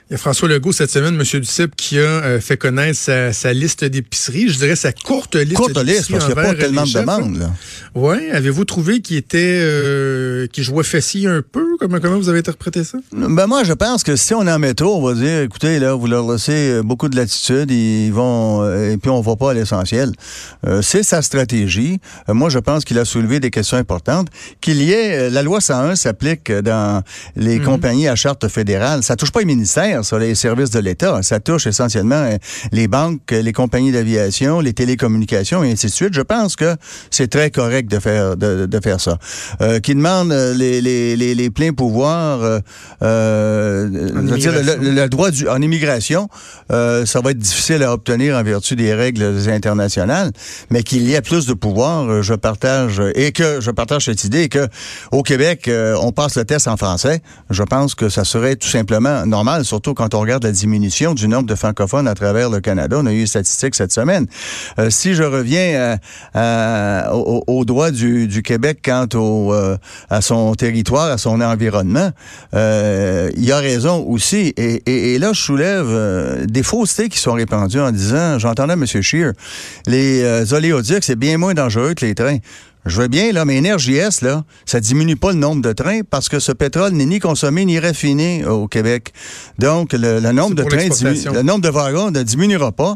Il 0.09 0.13
y 0.13 0.15
a 0.15 0.17
François 0.19 0.47
Legault 0.47 0.71
cette 0.71 0.89
semaine, 0.89 1.15
M. 1.15 1.41
Duceppe, 1.41 1.75
qui 1.75 1.99
a 1.99 2.03
euh, 2.03 2.39
fait 2.39 2.55
connaître 2.55 2.97
sa, 2.97 3.53
liste 3.53 3.83
d'épiceries. 3.83 4.47
Je 4.47 4.57
dirais 4.57 4.77
sa 4.77 4.93
courte 4.93 5.35
liste 5.35 5.57
Courte 5.57 5.77
liste, 5.83 6.09
parce 6.09 6.23
qu'il 6.23 6.33
n'y 6.33 6.39
a 6.39 6.43
pas 6.43 6.53
tellement 6.53 6.85
de 6.85 6.93
demandes. 6.93 7.51
Oui. 7.93 8.15
Avez-vous 8.31 8.63
trouvé 8.63 9.01
qu'il 9.01 9.17
était 9.17 9.59
euh, 9.59 10.47
qu'il 10.47 10.63
jouait 10.63 10.85
fessier 10.85 11.27
un 11.27 11.41
peu? 11.41 11.75
Comment, 11.77 11.99
comment 11.99 12.17
vous 12.17 12.29
avez 12.29 12.39
interprété 12.39 12.85
ça? 12.85 12.99
Ben 13.11 13.47
moi, 13.47 13.65
je 13.65 13.73
pense 13.73 14.03
que 14.03 14.15
si 14.15 14.33
on 14.33 14.47
est 14.47 14.51
en 14.51 14.59
métro, 14.59 14.95
on 14.95 15.01
va 15.01 15.13
dire, 15.13 15.41
écoutez, 15.41 15.77
là, 15.77 15.93
vous 15.93 16.07
leur 16.07 16.31
laissez 16.31 16.69
euh, 16.71 16.83
beaucoup 16.83 17.09
de 17.09 17.17
latitude, 17.17 17.69
ils 17.69 18.11
vont 18.11 18.65
et 18.65 18.95
puis 18.95 19.09
on 19.09 19.19
va 19.19 19.35
pas 19.35 19.51
à 19.51 19.53
l'essentiel. 19.55 20.13
c'est 20.81 21.03
sa 21.03 21.21
stratégie. 21.21 21.99
moi, 22.29 22.47
je 22.49 22.59
pense 22.59 22.85
qu'il 22.85 22.97
a 22.97 23.03
soulevé 23.03 23.41
des 23.41 23.51
questions 23.51 23.75
importantes. 23.75 24.29
Qu'il 24.61 24.81
y 24.81 24.93
ait 24.93 25.29
la 25.29 25.43
loi 25.43 25.59
101 25.59 25.97
s'applique 25.97 26.49
dans 26.49 27.03
les 27.35 27.59
mhm. 27.59 27.65
compagnies 27.65 28.07
à 28.07 28.15
charte 28.15 28.47
fédérale. 28.47 29.03
Ça 29.03 29.17
touche 29.17 29.31
pas 29.31 29.39
les 29.41 29.45
ministères 29.45 29.96
sur 30.03 30.19
les 30.19 30.35
services 30.35 30.69
de 30.69 30.79
l'État. 30.79 31.21
Ça 31.23 31.39
touche 31.39 31.67
essentiellement 31.67 32.15
euh, 32.15 32.37
les 32.71 32.87
banques, 32.87 33.31
les 33.31 33.53
compagnies 33.53 33.91
d'aviation, 33.91 34.59
les 34.59 34.73
télécommunications 34.73 35.63
et 35.63 35.71
ainsi 35.71 35.87
de 35.87 35.91
suite. 35.91 36.13
Je 36.13 36.21
pense 36.21 36.55
que 36.55 36.75
c'est 37.11 37.29
très 37.29 37.51
correct 37.51 37.89
de 37.89 37.99
faire 37.99 38.37
de, 38.37 38.79
faire 38.81 38.99
ça. 38.99 39.17
Euh, 39.61 39.79
qui 39.79 39.95
demande 39.95 40.31
euh, 40.31 40.53
les, 40.53 40.81
les, 40.81 41.15
les, 41.15 41.49
pleins 41.49 41.73
pouvoirs, 41.73 42.61
euh, 43.01 43.87
dire, 44.35 44.51
le, 44.53 45.07
droit 45.07 45.31
du, 45.31 45.47
en 45.47 45.61
immigration, 45.61 46.29
ça 46.69 47.21
va 47.21 47.31
être 47.31 47.37
difficile 47.37 47.83
à 47.83 47.93
obtenir 47.93 48.35
en 48.35 48.43
vertu 48.43 48.75
des 48.75 48.93
règles 48.93 49.49
internationales, 49.49 50.31
mais 50.69 50.83
qu'il 50.83 51.03
y 51.03 51.13
ait 51.13 51.21
plus 51.21 51.45
de 51.45 51.53
pouvoir, 51.53 52.21
je 52.21 52.33
partage 52.33 53.01
et 53.15 53.31
que 53.31 53.61
je 53.61 53.71
partage 53.71 54.05
cette 54.05 54.23
idée 54.23 54.49
que 54.49 54.67
au 55.11 55.23
Québec, 55.23 55.69
on 56.01 56.11
passe 56.11 56.35
le 56.37 56.45
test 56.45 56.67
en 56.67 56.77
français. 56.77 57.21
Je 57.49 57.63
pense 57.63 57.95
que 57.95 58.09
ça 58.09 58.23
serait 58.23 58.55
tout 58.55 58.67
simplement 58.67 59.25
normal, 59.25 59.65
surtout 59.65 59.86
quand 59.93 60.13
on 60.13 60.19
regarde 60.19 60.43
la 60.43 60.51
diminution 60.51 61.13
du 61.13 61.27
nombre 61.27 61.47
de 61.47 61.55
francophones 61.55 62.07
à 62.07 62.13
travers 62.13 62.49
le 62.49 62.59
Canada. 62.59 62.97
On 62.99 63.05
a 63.05 63.13
eu 63.13 63.21
une 63.21 63.27
statistique 63.27 63.75
cette 63.75 63.91
semaine. 63.91 64.27
Euh, 64.79 64.89
si 64.89 65.13
je 65.13 65.23
reviens 65.23 65.97
euh, 66.35 67.09
au, 67.11 67.65
droit 67.65 67.91
du, 67.91 68.41
Québec 68.43 68.79
quant 68.83 69.07
au, 69.15 69.53
euh, 69.53 69.77
à 70.09 70.21
son 70.21 70.53
territoire, 70.55 71.11
à 71.11 71.17
son 71.17 71.41
environnement, 71.41 72.11
il 72.53 73.45
y 73.45 73.51
a 73.51 73.57
raison 73.57 74.05
aussi. 74.07 74.53
Et, 74.57 75.19
là, 75.19 75.33
je 75.33 75.41
soulève 75.41 76.45
des 76.45 76.63
faussetés 76.63 77.09
qui 77.09 77.19
sont 77.19 77.33
répandues 77.33 77.79
en 77.79 77.91
disant, 77.91 78.39
j'entendais 78.39 78.73
M. 78.73 78.85
Scheer, 78.85 79.33
les 79.85 80.53
oléoducs, 80.53 81.03
c'est 81.03 81.15
bien 81.15 81.37
moins 81.37 81.53
dangereux 81.53 81.93
que 81.93 82.05
les 82.05 82.15
trains. 82.15 82.37
Je 82.87 83.01
veux 83.01 83.07
bien, 83.09 83.33
là, 83.33 83.43
mais 83.43 83.57
S, 83.57 84.21
là, 84.21 84.43
ça 84.65 84.79
diminue 84.79 85.17
pas 85.17 85.33
le 85.33 85.37
nombre 85.37 85.61
de 85.61 85.73
trains 85.73 86.01
parce 86.09 86.29
que 86.29 86.39
ce 86.39 86.53
pétrole 86.53 86.93
n'est 86.93 87.05
ni 87.05 87.19
consommé 87.19 87.65
ni 87.65 87.79
raffiné 87.79 88.45
au 88.45 88.67
Québec. 88.67 89.13
Donc, 89.59 89.91
le, 89.91 90.19
nombre 90.31 90.55
de 90.55 90.63
trains, 90.63 90.87
le 91.33 91.41
nombre 91.41 91.61
de 91.61 91.69
wagons 91.69 92.11
ne 92.11 92.23
diminuera 92.23 92.71
pas. 92.71 92.95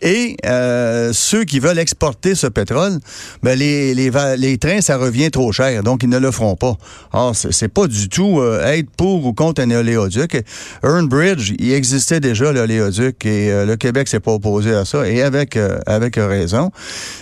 Et 0.00 0.36
euh, 0.46 1.12
ceux 1.12 1.44
qui 1.44 1.58
veulent 1.58 1.78
exporter 1.78 2.34
ce 2.34 2.46
pétrole, 2.46 2.98
ben 3.42 3.58
les, 3.58 3.94
les, 3.94 4.10
les, 4.38 4.58
trains, 4.58 4.80
ça 4.80 4.96
revient 4.96 5.30
trop 5.30 5.52
cher, 5.52 5.82
donc 5.82 6.02
ils 6.02 6.08
ne 6.08 6.18
le 6.18 6.30
feront 6.30 6.56
pas. 6.56 6.76
Or, 7.12 7.34
c'est 7.34 7.68
pas 7.68 7.86
du 7.86 8.08
tout 8.08 8.40
euh, 8.40 8.64
être 8.64 8.90
pour 8.96 9.26
ou 9.26 9.32
contre 9.32 9.62
un 9.62 9.70
oléoduc. 9.70 10.42
Earnbridge, 10.82 11.52
il 11.58 11.72
existait 11.72 12.20
déjà 12.20 12.52
l'oléoduc 12.52 13.24
et 13.26 13.50
euh, 13.50 13.66
le 13.66 13.76
Québec 13.76 14.08
s'est 14.08 14.20
pas 14.20 14.32
opposé 14.32 14.72
à 14.74 14.84
ça, 14.84 15.06
et 15.06 15.22
avec, 15.22 15.58
avec 15.86 16.16
raison. 16.16 16.70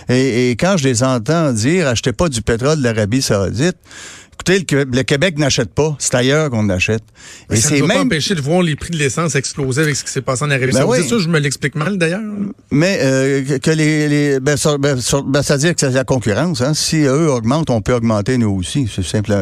Et, 0.09 0.51
et, 0.51 0.55
quand 0.55 0.77
je 0.77 0.83
les 0.85 1.03
entends 1.03 1.51
dire 1.51 1.87
achetez 2.05 2.13
pas 2.13 2.29
du 2.29 2.41
pétrole 2.41 2.77
de 2.77 2.83
l'Arabie 2.83 3.21
saoudite, 3.21 3.77
Écoutez, 4.35 4.65
le, 4.75 5.01
Québec 5.03 5.37
n'achète 5.37 5.73
pas. 5.73 5.95
C'est 5.97 6.13
ailleurs 6.15 6.49
qu'on 6.49 6.67
achète. 6.69 7.03
Et 7.49 7.55
ça 7.55 7.73
ne 7.73 7.79
même... 7.81 7.87
pas 7.87 7.99
empêcher 8.01 8.35
de 8.35 8.41
voir 8.41 8.61
les 8.61 8.75
prix 8.75 8.91
de 8.91 8.97
l'essence 8.97 9.35
exploser 9.35 9.81
avec 9.81 9.95
ce 9.95 10.03
qui 10.03 10.11
s'est 10.11 10.21
passé 10.21 10.43
en 10.43 10.51
Arabie 10.51 10.73
ben 10.73 10.79
Saoudite. 10.79 11.09
Ça, 11.09 11.19
je 11.19 11.29
me 11.29 11.39
l'explique 11.39 11.75
mal 11.75 11.97
d'ailleurs. 11.97 12.21
Mais 12.69 12.99
euh, 13.01 13.57
que 13.59 13.71
les, 13.71 14.09
les 14.09 14.39
ben, 14.39 14.57
ça, 14.57 14.77
ben, 14.77 14.99
ben, 15.25 15.41
ça 15.41 15.53
veut 15.53 15.59
dire 15.59 15.73
que 15.73 15.79
c'est 15.79 15.89
la 15.91 16.03
concurrence. 16.03 16.61
Hein. 16.61 16.73
Si 16.73 16.97
eux 16.97 17.31
augmentent, 17.31 17.69
on 17.69 17.81
peut 17.81 17.93
augmenter 17.93 18.37
nous 18.37 18.51
aussi. 18.51 18.89
C'est 18.93 19.05
simple. 19.05 19.33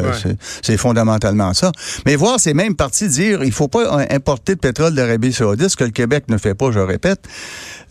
C'est 0.62 0.76
fondamentalement 0.76 1.52
ça. 1.54 1.72
Mais 2.06 2.14
voir 2.16 2.38
ces 2.38 2.54
mêmes 2.54 2.76
partis 2.76 3.08
dire 3.08 3.42
il 3.42 3.52
faut 3.52 3.68
pas 3.68 4.06
importer 4.10 4.54
de 4.54 4.60
pétrole 4.60 4.94
d'Arabie 4.94 5.32
Saoudite, 5.32 5.68
ce 5.70 5.76
que 5.76 5.84
le 5.84 5.90
Québec 5.90 6.24
ne 6.28 6.38
fait 6.38 6.54
pas, 6.54 6.70
je 6.70 6.78
répète. 6.78 7.20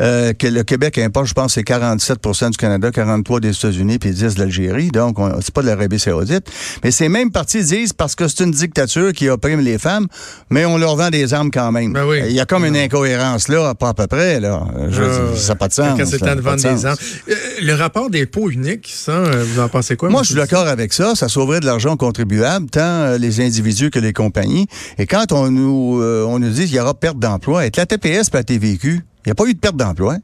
Euh, 0.02 0.34
que 0.34 0.48
le 0.48 0.64
Québec 0.64 0.98
importe, 0.98 1.28
je 1.28 1.34
pense, 1.34 1.54
c'est 1.54 1.62
47% 1.62 2.52
du 2.52 2.58
Canada, 2.58 2.92
43 2.92 3.40
des 3.40 3.56
États-Unis, 3.56 4.00
puis 4.00 4.12
10 4.12 4.36
de 4.36 4.40
l'Algérie. 4.40 4.90
Donc, 4.90 5.18
c'est 5.42 5.54
pas 5.54 5.62
de 5.62 5.68
l'Arabie 5.68 6.00
Saoudite. 6.00 6.50
Mais 6.84 6.92
ces 6.94 7.10
mêmes 7.10 7.32
partis 7.32 7.64
disent 7.64 7.94
parce 7.94 8.16
que 8.16 8.28
c'est 8.28 8.44
une 8.44 8.52
dictature 8.52 9.12
qui 9.12 9.28
opprime 9.30 9.60
les 9.60 9.78
femmes, 9.78 10.08
mais 10.50 10.66
on 10.66 10.78
leur 10.78 10.96
vend 10.96 11.10
des 11.10 11.34
armes 11.34 11.52
quand 11.52 11.72
même. 11.72 11.94
Ben 11.94 12.06
Il 12.28 12.32
y 12.32 12.40
a 12.40 12.46
comme 12.46 12.66
une 12.66 12.78
incohérence 12.78 13.48
là, 13.48 13.74
pas 13.76 13.90
à 13.90 13.94
peu 13.94 14.08
près. 14.08 14.40
Là. 14.40 14.66
Je, 14.90 15.36
ça 15.36 15.50
n'a 15.50 15.56
pas 15.56 15.68
de 15.68 15.74
sens. 15.74 15.98
Quand 15.98 16.06
c'est 16.06 16.20
temps 16.20 16.36
de 16.36 16.42
vendre 16.42 16.62
des 16.62 16.86
armes. 16.86 16.98
Euh, 17.30 17.34
le 17.62 17.74
rapport 17.74 18.10
d'impôt 18.10 18.50
unique, 18.50 18.90
ça, 18.94 19.12
euh, 19.12 19.44
vous 19.46 19.60
en 19.60 19.68
pensez 19.68 19.96
quoi? 19.96 20.10
Moi, 20.10 20.22
je 20.24 20.28
suis 20.28 20.36
d'accord 20.36 20.68
avec 20.68 20.94
ça. 20.94 21.16
Ça 21.16 21.28
sauverait 21.28 21.60
de 21.60 21.66
l'argent 21.66 21.98
contribuable, 21.98 22.70
tant 22.70 22.82
euh, 22.82 23.18
les 23.18 23.42
individus 23.42 23.90
que 23.90 24.00
les 24.00 24.14
compagnies. 24.14 24.68
Et 24.98 25.08
quand 25.08 25.32
on 25.32 25.50
nous, 25.50 26.02
on 26.02 26.40
nous 26.40 26.50
dit 26.50 26.66
qu'il 26.66 26.76
y 26.76 26.80
aura 26.80 26.94
perte 26.94 27.20
d'emploi, 27.20 27.62
avec 27.62 27.76
la 27.76 27.86
TPS 27.86 28.30
et 28.30 28.34
la 28.34 28.44
TVQ, 28.44 29.02
il 29.26 29.28
n'y 29.28 29.32
a 29.32 29.36
pas 29.36 29.46
eu 29.46 29.54
de 29.54 29.60
perte 29.60 29.76
d'emploi. 29.78 30.18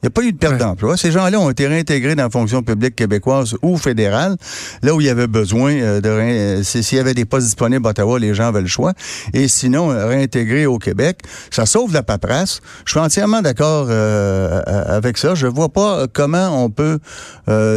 Il 0.00 0.06
n'y 0.06 0.08
a 0.08 0.10
pas 0.10 0.22
eu 0.22 0.32
de 0.32 0.38
perte 0.38 0.58
d'emploi. 0.58 0.96
Ces 0.96 1.10
gens-là 1.10 1.40
ont 1.40 1.50
été 1.50 1.66
réintégrés 1.66 2.14
dans 2.14 2.22
la 2.22 2.30
fonction 2.30 2.62
publique 2.62 2.94
québécoise 2.94 3.56
ou 3.62 3.76
fédérale, 3.76 4.36
là 4.82 4.94
où 4.94 5.00
il 5.00 5.08
y 5.08 5.10
avait 5.10 5.26
besoin 5.26 5.72
euh, 5.72 6.00
de... 6.00 6.08
Euh, 6.08 6.62
s'il 6.62 6.96
y 6.96 7.00
avait 7.00 7.14
des 7.14 7.24
postes 7.24 7.46
disponibles 7.46 7.84
à 7.84 7.90
Ottawa, 7.90 8.16
les 8.20 8.32
gens 8.32 8.46
avaient 8.46 8.60
le 8.60 8.68
choix. 8.68 8.92
Et 9.34 9.48
sinon, 9.48 9.90
euh, 9.90 10.06
réintégrés 10.06 10.66
au 10.66 10.78
Québec, 10.78 11.18
ça 11.50 11.66
sauve 11.66 11.92
la 11.92 12.04
paperasse. 12.04 12.60
Je 12.84 12.92
suis 12.92 13.00
entièrement 13.00 13.42
d'accord 13.42 13.90
avec 13.90 15.18
ça. 15.18 15.34
Je 15.34 15.48
vois 15.48 15.68
pas 15.68 16.06
comment 16.12 16.64
on 16.64 16.70
peut 16.70 16.98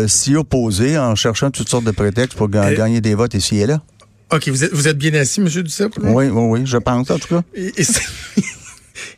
s'y 0.08 0.36
opposer 0.36 0.98
en 1.00 1.16
cherchant 1.16 1.50
toutes 1.50 1.70
sortes 1.70 1.86
de 1.86 1.92
prétextes 1.92 2.38
pour 2.38 2.50
gagner 2.50 3.02
des 3.02 3.16
votes 3.16 3.34
ici 3.34 3.60
et 3.60 3.66
là. 3.66 3.82
OK, 4.32 4.48
vous 4.48 4.64
êtes, 4.64 4.74
vous 4.74 4.88
êtes 4.88 4.98
bien 4.98 5.14
assis, 5.16 5.42
M. 5.42 5.48
Duceppe? 5.48 5.96
Oui, 6.02 6.30
oui, 6.30 6.32
oui, 6.32 6.62
je 6.66 6.78
pense, 6.78 7.10
en 7.10 7.20
tout 7.20 7.28
cas. 7.28 7.42
Et, 7.54 7.74
Et 7.78 7.84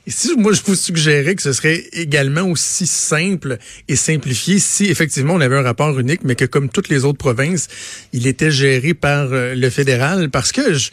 si 0.08 0.36
moi 0.38 0.54
je 0.54 0.62
vous 0.66 0.76
suggérais 0.76 1.36
que 1.36 1.42
ce 1.42 1.54
serait 1.54 1.84
également 1.94 2.44
aussi 2.44 2.86
simple 2.86 3.58
et 3.88 3.96
simplifié 3.96 4.60
si 4.60 4.86
effectivement 4.86 5.34
on 5.36 5.42
avait 5.42 5.58
un 5.58 5.64
rapport 5.64 5.98
unique, 6.00 6.22
mais 6.24 6.36
que 6.36 6.46
comme 6.46 6.70
toutes 6.70 6.90
les 6.90 7.06
autres 7.06 7.18
provinces, 7.18 7.68
il 8.12 8.28
était 8.28 8.52
géré 8.52 8.94
par 8.94 9.32
euh, 9.32 9.56
le 9.56 9.70
fédéral, 9.70 10.30
parce 10.30 10.52
que 10.52 10.74
je, 10.74 10.92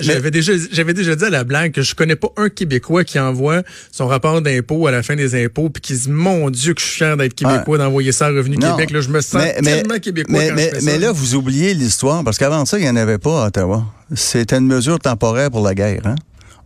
j'avais 0.00 0.30
déjà 0.30 0.52
j'avais 0.72 0.94
déjà 0.94 1.16
dit 1.16 1.24
à 1.24 1.30
la 1.30 1.44
blague 1.44 1.72
que 1.72 1.82
je 1.82 1.94
connais 1.94 2.16
pas 2.16 2.28
un 2.36 2.48
Québécois 2.48 3.04
qui 3.04 3.18
envoie 3.18 3.62
son 3.90 4.06
rapport 4.06 4.42
d'impôt 4.42 4.86
à 4.86 4.90
la 4.90 5.02
fin 5.02 5.16
des 5.16 5.42
impôts 5.42 5.70
puis 5.70 5.80
qui 5.80 5.94
dit 5.94 6.10
mon 6.10 6.50
Dieu 6.50 6.74
que 6.74 6.80
je 6.80 6.86
suis 6.86 6.96
fier 6.96 7.16
d'être 7.16 7.34
Québécois 7.34 7.78
d'envoyer 7.78 8.12
ça 8.12 8.26
à 8.26 8.28
Revenu 8.30 8.58
Québec. 8.58 8.90
Là, 8.90 9.00
je 9.00 9.08
me 9.08 9.20
sens 9.20 9.42
tellement 9.62 9.98
Québécois 9.98 10.38
mais, 10.38 10.48
quand 10.48 10.54
mais, 10.54 10.70
je 10.74 10.80
fais 10.80 10.84
mais 10.84 10.98
là 10.98 11.12
vous 11.12 11.34
oubliez 11.34 11.74
l'histoire 11.74 12.24
parce 12.24 12.38
qu'avant 12.38 12.64
ça 12.64 12.78
il 12.78 12.84
y 12.84 12.88
en 12.88 12.96
avait 12.96 13.18
pas 13.18 13.44
à 13.44 13.46
Ottawa. 13.48 13.84
C'était 14.14 14.56
une 14.56 14.66
mesure 14.66 14.98
temporaire 14.98 15.50
pour 15.50 15.64
la 15.64 15.74
guerre. 15.74 16.02
Hein? 16.06 16.16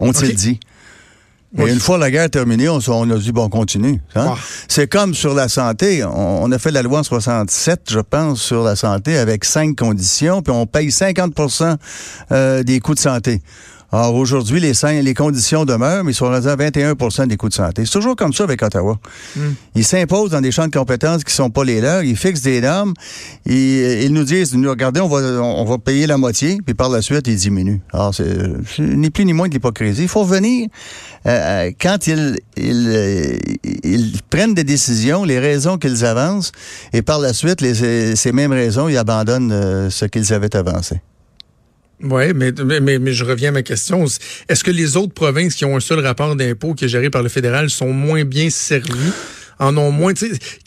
On 0.01 0.11
okay. 0.11 0.33
dit. 0.33 0.61
Et 1.57 1.73
une 1.73 1.81
fois 1.81 1.97
la 1.97 2.11
guerre 2.11 2.29
terminée, 2.29 2.69
on, 2.69 2.79
on 2.89 3.11
a 3.11 3.17
dit, 3.17 3.33
bon, 3.33 3.45
on 3.45 3.49
continue. 3.49 4.01
Hein? 4.15 4.35
C'est 4.69 4.87
comme 4.87 5.15
sur 5.15 5.35
la 5.35 5.49
santé. 5.49 6.05
On, 6.05 6.53
a 6.53 6.59
fait 6.59 6.71
la 6.71 6.83
loi 6.83 7.01
en 7.01 7.03
67, 7.03 7.85
je 7.91 8.01
pense, 8.01 8.43
sur 8.43 8.63
la 8.63 8.77
santé 8.77 9.17
avec 9.17 9.45
cinq 9.45 9.77
conditions, 9.77 10.43
puis 10.43 10.53
on 10.53 10.67
paye 10.67 10.89
50% 10.89 11.77
euh, 12.33 12.63
des 12.63 12.81
coûts 12.81 12.95
de 12.95 12.99
santé. 12.99 13.41
Alors 13.91 14.15
aujourd'hui, 14.15 14.61
les, 14.61 14.73
les 15.03 15.15
conditions 15.15 15.65
demeurent, 15.65 16.05
mais 16.05 16.13
ils 16.13 16.15
sont 16.15 16.27
rendus 16.27 16.49
à 16.49 16.57
21 16.57 16.95
des 17.27 17.37
coûts 17.37 17.49
de 17.49 17.55
santé. 17.55 17.87
C'est 17.87 17.93
toujours 17.93 18.17
comme 18.17 18.35
ça 18.35 18.45
avec 18.45 18.63
Ottawa. 18.63 18.99
Hmm. 19.35 19.53
Ils 19.75 19.85
s'imposent 19.85 20.31
dans 20.31 20.43
des 20.43 20.53
champs 20.53 20.67
de 20.67 20.73
compétences 20.73 21.25
qui 21.25 21.33
sont 21.33 21.49
pas 21.49 21.65
les 21.65 21.81
leurs, 21.81 22.03
ils 22.03 22.17
fixent 22.17 22.43
des 22.43 22.61
normes, 22.61 22.93
ils, 23.47 24.03
ils 24.03 24.13
nous 24.13 24.25
disent, 24.25 24.55
nous 24.55 24.69
regardez, 24.69 25.01
on 25.01 25.09
va, 25.09 25.43
on 25.43 25.65
va 25.65 25.79
payer 25.79 26.07
la 26.07 26.19
moitié, 26.19 26.59
puis 26.65 26.75
par 26.75 26.91
la 26.91 27.01
suite, 27.01 27.27
ils 27.29 27.37
diminuent. 27.37 27.81
Alors 27.93 28.15
c'est 28.15 28.27
ni 28.79 29.09
plus 29.09 29.25
ni 29.25 29.33
moins 29.33 29.49
de 29.49 29.55
l'hypocrisie. 29.55 30.03
Il 30.03 30.09
faut 30.09 30.25
venir 30.25 30.69
euh, 31.27 31.31
euh, 31.31 31.71
quand 31.81 32.07
ils, 32.07 32.39
ils, 32.57 32.89
euh, 32.89 33.37
ils, 33.85 34.21
prennent 34.29 34.55
des 34.55 34.65
décisions, 34.65 35.25
les 35.25 35.39
raisons 35.39 35.79
qu'ils 35.79 36.05
avancent, 36.05 36.53
et 36.93 37.03
par 37.03 37.19
la 37.19 37.33
suite, 37.33 37.61
les, 37.63 38.17
ces 38.17 38.33
mêmes 38.33 38.53
raisons, 38.53 38.89
ils 38.89 38.99
abandonnent 38.99 39.91
ce 39.91 40.05
qu'ils 40.05 40.33
avaient 40.33 40.55
avancé. 40.55 41.01
Oui, 42.03 42.33
mais, 42.35 42.53
mais, 42.81 42.99
mais, 42.99 43.13
je 43.13 43.25
reviens 43.25 43.49
à 43.49 43.53
ma 43.53 43.63
question. 43.63 44.05
Est-ce 44.49 44.63
que 44.63 44.71
les 44.71 44.97
autres 44.97 45.15
provinces 45.15 45.55
qui 45.55 45.65
ont 45.65 45.77
un 45.77 45.81
seul 45.81 45.99
rapport 46.01 46.37
d'impôt 46.37 46.75
qui 46.75 46.85
est 46.85 46.89
géré 46.89 47.11
par 47.11 47.23
le 47.23 47.29
fédéral 47.29 47.71
sont 47.71 47.93
moins 47.93 48.25
bien 48.25 48.51
servies? 48.51 49.13
en 49.61 49.77
ont 49.77 49.91
moins. 49.91 50.13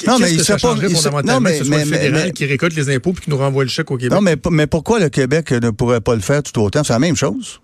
Non, 0.07 0.19
mais 0.19 0.35
que 0.35 0.43
ça 0.43 0.57
changerait 0.57 0.89
fondamentalement 0.89 1.33
non, 1.35 1.39
mais, 1.39 1.59
que 1.59 1.63
ce 1.63 1.63
soit 1.63 1.77
le 1.77 1.85
fédéral 1.85 2.33
qui 2.33 2.45
récolte 2.45 2.75
les 2.75 2.93
impôts 2.93 3.13
puis 3.13 3.23
qui 3.23 3.29
nous 3.29 3.37
renvoie 3.37 3.63
le 3.63 3.69
chèque 3.69 3.89
au 3.89 3.97
Québec? 3.97 4.11
Non, 4.11 4.21
mais, 4.21 4.35
mais 4.51 4.67
pourquoi 4.67 4.99
le 4.99 5.09
Québec 5.09 5.51
ne 5.51 5.69
pourrait 5.69 6.01
pas 6.01 6.13
le 6.15 6.21
faire 6.21 6.43
tout 6.43 6.59
autant? 6.59 6.83
C'est 6.83 6.93
la 6.93 6.99
même 6.99 7.15
chose. 7.15 7.61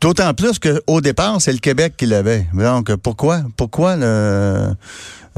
D'autant 0.00 0.32
plus 0.34 0.58
qu'au 0.58 1.00
départ, 1.00 1.40
c'est 1.40 1.52
le 1.52 1.58
Québec 1.58 1.94
qui 1.96 2.06
l'avait. 2.06 2.46
Donc, 2.54 2.94
pourquoi? 2.96 3.42
Pourquoi 3.56 3.96
le, 3.96 4.74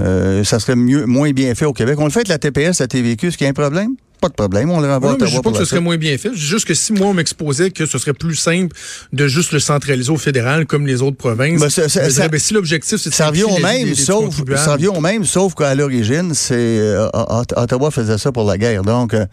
euh, 0.00 0.44
ça 0.44 0.59
serait 0.59 0.76
mieux, 0.76 1.06
moins 1.06 1.33
bien 1.33 1.54
fait 1.54 1.66
au 1.66 1.73
Québec? 1.73 1.97
On 1.99 2.04
le 2.04 2.11
fait 2.11 2.21
avec 2.21 2.28
la 2.28 2.38
TPS, 2.38 2.80
la 2.80 2.87
TVQ, 2.87 3.30
qu'il 3.30 3.42
y 3.42 3.47
a 3.47 3.50
un 3.50 3.52
problème? 3.52 3.94
Pas 4.24 4.28
de 4.30 4.34
problème. 4.34 4.70
On 4.70 4.80
le 4.80 4.88
renvoie 4.88 5.10
non, 5.10 5.16
à 5.16 5.18
mais 5.20 5.26
je 5.26 5.36
Ottawa 5.36 5.42
dis 5.42 5.42
pas 5.42 5.50
que 5.52 5.64
ce 5.64 5.70
serait 5.70 5.80
moins 5.80 5.96
bien 5.96 6.16
fait. 6.18 6.30
Je 6.32 6.38
dis 6.38 6.46
juste 6.46 6.66
que 6.66 6.74
si 6.74 6.92
moi, 6.92 7.08
on 7.08 7.14
m'exposait 7.14 7.70
que 7.70 7.84
ce 7.86 7.98
serait 7.98 8.14
plus 8.14 8.34
simple 8.36 8.74
de 9.12 9.28
juste 9.28 9.52
le 9.52 9.58
centraliser 9.60 10.10
au 10.10 10.16
fédéral 10.16 10.66
comme 10.66 10.86
les 10.86 11.02
autres 11.02 11.16
provinces, 11.16 11.60
Ben, 11.60 11.68
ça- 11.68 11.88
dirais, 12.08 12.28
ben, 12.28 12.40
si 12.40 12.54
l'objectif, 12.54 12.98
c'est 12.98 13.10
de 13.10 13.14
Ça 13.14 13.28
revient 13.28 13.44
au 13.44 13.58
même, 13.58 13.94
sauf, 13.94 14.34
ça 14.56 14.72
revient 14.72 14.88
au 14.88 15.00
même, 15.00 15.24
sauf 15.24 15.54
qu'à 15.54 15.74
l'origine, 15.74 16.32
c'est 16.34 16.54
euh, 16.56 17.08
Ot- 17.12 17.54
Ottawa 17.56 17.90
faisait 17.90 18.18
ça 18.18 18.32
pour 18.32 18.44
la 18.44 18.56
guerre. 18.58 18.82
Donc, 18.82 19.14
euh, 19.14 19.26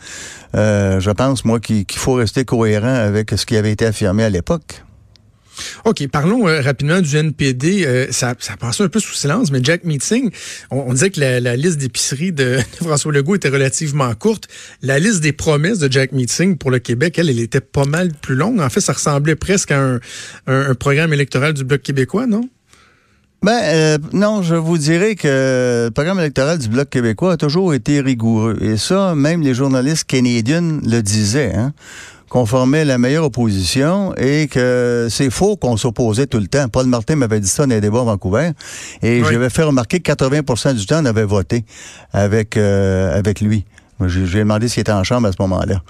euh, 0.55 1.00
je 1.00 1.12
pense 1.12 1.45
moi 1.45 1.60
qu'il 1.60 1.86
qu'il 1.86 2.00
faut 2.00 2.13
rester 2.13 2.43
cohérent 2.45 2.93
avec 2.93 3.31
ce 3.36 3.45
qui 3.45 3.55
avait 3.57 3.71
été 3.71 3.86
affirmé 3.86 4.24
à 4.24 4.29
l'époque. 4.29 4.83
OK, 5.86 6.08
parlons 6.08 6.48
euh, 6.48 6.62
rapidement 6.62 7.01
du 7.01 7.15
NPD. 7.15 7.86
Euh, 7.86 8.08
ça, 8.12 8.36
ça 8.39 8.58
passait 8.58 8.84
un 8.84 8.89
peu 8.89 9.00
sous 9.00 9.13
silence, 9.13 9.51
mais 9.51 9.60
Jack 9.63 9.84
Meeting, 9.84 10.31
on, 10.70 10.93
disait 10.93 11.10
que 11.10 11.20
la, 11.20 11.55
liste 11.55 11.77
d'épicerie 11.77 12.31
de, 12.34 12.60
François 12.81 13.12
Legault 13.12 13.36
était 13.36 13.50
relativement 13.50 14.13
courte. 14.15 14.48
La 14.81 15.00
liste 15.00 15.22
des 15.22 15.34
promesses 15.34 15.79
de 15.79 15.91
Jack 15.91 16.12
Meeting 16.12 16.58
pour 16.58 16.72
le 16.72 16.79
Québec, 16.79 17.17
elle, 17.20 17.29
elle 17.29 17.39
était 17.39 17.62
pas 17.62 17.86
mal 17.86 18.12
plus 18.13 18.36
longue. 18.36 18.60
En 18.60 18.70
fait, 18.70 18.81
ça 18.81 18.93
ressemblait 18.93 19.36
presque 19.36 19.72
à 19.72 20.00
un 20.48 20.75
programme 20.75 21.13
électoral 21.13 21.53
du 21.53 21.63
Bloc 21.63 21.81
québécois, 21.81 22.27
non? 22.27 22.50
Ben 23.43 23.60
euh, 23.63 23.98
non, 24.13 24.43
je 24.43 24.53
vous 24.53 24.77
dirais 24.77 25.15
que 25.15 25.86
le 25.88 25.89
programme 25.89 26.20
électoral 26.20 26.60
du 26.60 26.70
Bloc 26.70 26.91
québécois 26.91 27.31
a 27.34 27.38
toujours 27.38 27.74
été 27.74 28.00
rigoureux. 28.00 28.55
Et 28.62 28.77
ça, 28.77 29.15
même 29.15 29.41
les 29.41 29.55
journalistes 29.55 30.03
canadiens 30.03 30.62
le 30.62 31.01
disaient, 31.01 31.55
hein, 31.55 31.74
qu'on 32.32 32.46
formait 32.46 32.86
la 32.86 32.98
meilleure 32.98 33.26
opposition 33.26 34.16
et 34.16 34.48
que 34.48 35.08
c'est 35.10 35.30
faux 35.30 35.58
qu'on 35.58 35.76
s'opposait 35.76 36.28
tout 36.28 36.38
le 36.40 36.48
temps. 36.48 36.70
Paul 36.70 36.86
Martin 36.86 37.18
m'avait 37.18 37.42
dit 37.42 37.48
ça 37.50 37.66
dans 37.66 37.74
les 37.76 37.82
débats 37.82 38.00
à 38.00 38.04
Vancouver. 38.04 38.52
Et 39.04 39.22
Oui. 39.22 39.28
j'avais 39.30 39.50
fait 39.50 39.64
remarquer 39.64 40.00
que 40.00 40.10
80% 40.10 40.74
du 40.74 40.86
temps, 40.86 41.02
on 41.02 41.06
avait 41.06 41.26
voté 41.26 41.66
avec, 42.14 42.56
euh, 42.56 43.18
avec 43.20 43.42
lui. 43.42 43.66
J'ai 44.08 44.39
demandé 44.39 44.67
s'il 44.67 44.81
était 44.81 44.91
en 44.91 45.03
chambre 45.03 45.27
à 45.27 45.31
ce 45.31 45.38
moment-là. 45.39 45.81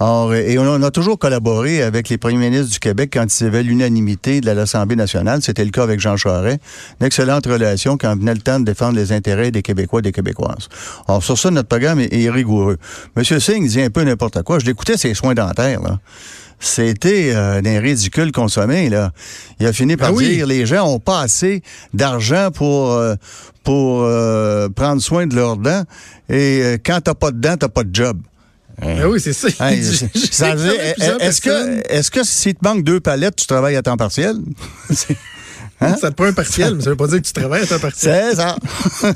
Or, 0.00 0.34
et 0.34 0.58
on 0.58 0.82
a, 0.82 0.90
toujours 0.90 1.18
collaboré 1.18 1.82
avec 1.82 2.08
les 2.08 2.18
premiers 2.18 2.50
ministres 2.50 2.72
du 2.72 2.78
Québec 2.78 3.10
quand 3.12 3.26
il 3.40 3.44
y 3.44 3.46
avait 3.46 3.62
l'unanimité 3.62 4.40
de 4.40 4.50
l'Assemblée 4.50 4.96
nationale. 4.96 5.40
C'était 5.42 5.64
le 5.64 5.70
cas 5.70 5.82
avec 5.82 6.00
Jean 6.00 6.16
Charest. 6.16 6.60
Une 7.00 7.06
excellente 7.06 7.46
relation 7.46 7.96
quand 7.96 8.16
venait 8.16 8.34
le 8.34 8.40
temps 8.40 8.60
de 8.60 8.64
défendre 8.64 8.96
les 8.96 9.12
intérêts 9.12 9.50
des 9.50 9.62
Québécois 9.62 10.00
et 10.00 10.02
des 10.02 10.12
Québécoises. 10.12 10.68
Alors, 11.08 11.22
sur 11.22 11.38
ça, 11.38 11.50
notre 11.50 11.68
programme 11.68 12.00
est, 12.00 12.12
est 12.12 12.30
rigoureux. 12.30 12.78
Monsieur 13.16 13.40
Singh 13.40 13.66
dit 13.68 13.80
un 13.80 13.90
peu 13.90 14.02
n'importe 14.02 14.42
quoi. 14.42 14.58
Je 14.58 14.66
l'écoutais, 14.66 14.96
ses 14.96 15.14
soins 15.14 15.34
dentaires, 15.34 15.80
là. 15.80 15.98
C'était 16.60 17.32
euh, 17.34 17.60
d'un 17.60 17.80
ridicule 17.80 18.32
consommé, 18.32 18.88
là. 18.88 19.10
Il 19.60 19.66
a 19.66 19.72
fini 19.72 19.96
par 19.96 20.08
Ah 20.08 20.12
oui. 20.12 20.36
dire 20.36 20.46
les 20.46 20.66
gens 20.66 20.86
ont 20.86 20.98
pas 20.98 21.20
assez 21.20 21.62
d'argent 21.92 22.50
pour, 22.52 22.92
euh, 22.92 23.16
pour 23.64 24.02
euh, 24.02 24.68
prendre 24.70 25.02
soin 25.02 25.26
de 25.26 25.34
leurs 25.34 25.56
dents. 25.56 25.82
Et 26.28 26.60
euh, 26.62 26.78
quand 26.84 27.00
t'as 27.02 27.14
pas 27.14 27.30
de 27.30 27.38
dents, 27.38 27.56
t'as 27.56 27.68
pas 27.68 27.84
de 27.84 27.94
job. 27.94 28.18
Ben 28.80 29.06
oui, 29.06 29.20
c'est 29.20 29.32
ça. 29.32 29.48
Hey, 29.70 29.78
est-ce 29.80 31.40
que, 31.40 31.92
est-ce 31.92 32.10
que 32.10 32.24
s'il 32.24 32.54
te 32.54 32.64
manque 32.64 32.82
deux 32.82 33.00
palettes, 33.00 33.36
tu 33.36 33.46
travailles 33.46 33.76
à 33.76 33.82
temps 33.82 33.96
partiel? 33.96 34.36
Hein? 35.80 35.96
Ça 36.00 36.10
te 36.10 36.14
prend 36.14 36.26
un 36.26 36.32
partiel, 36.32 36.76
mais 36.76 36.82
ça 36.82 36.90
veut 36.90 36.96
pas 36.96 37.08
dire 37.08 37.20
que 37.20 37.26
tu 37.26 37.32
travailles 37.32 37.62
à 37.62 37.66
temps 37.66 37.78
partiel. 37.78 38.30
C'est 38.30 38.36
ça. 38.36 38.56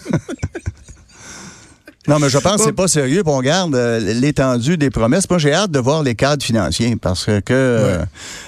Non, 2.08 2.18
mais 2.18 2.28
je 2.30 2.38
pense 2.38 2.56
que 2.56 2.62
c'est 2.64 2.72
pas 2.72 2.88
sérieux. 2.88 3.22
puis 3.22 3.32
on 3.32 3.40
garde 3.42 3.74
euh, 3.74 4.00
l'étendue 4.14 4.76
des 4.78 4.90
promesses. 4.90 5.28
Moi, 5.28 5.38
j'ai 5.38 5.52
hâte 5.52 5.70
de 5.70 5.78
voir 5.78 6.02
les 6.02 6.14
cadres 6.14 6.42
financiers 6.42 6.96
parce 6.96 7.26
que. 7.26 7.40
euh, 7.50 7.98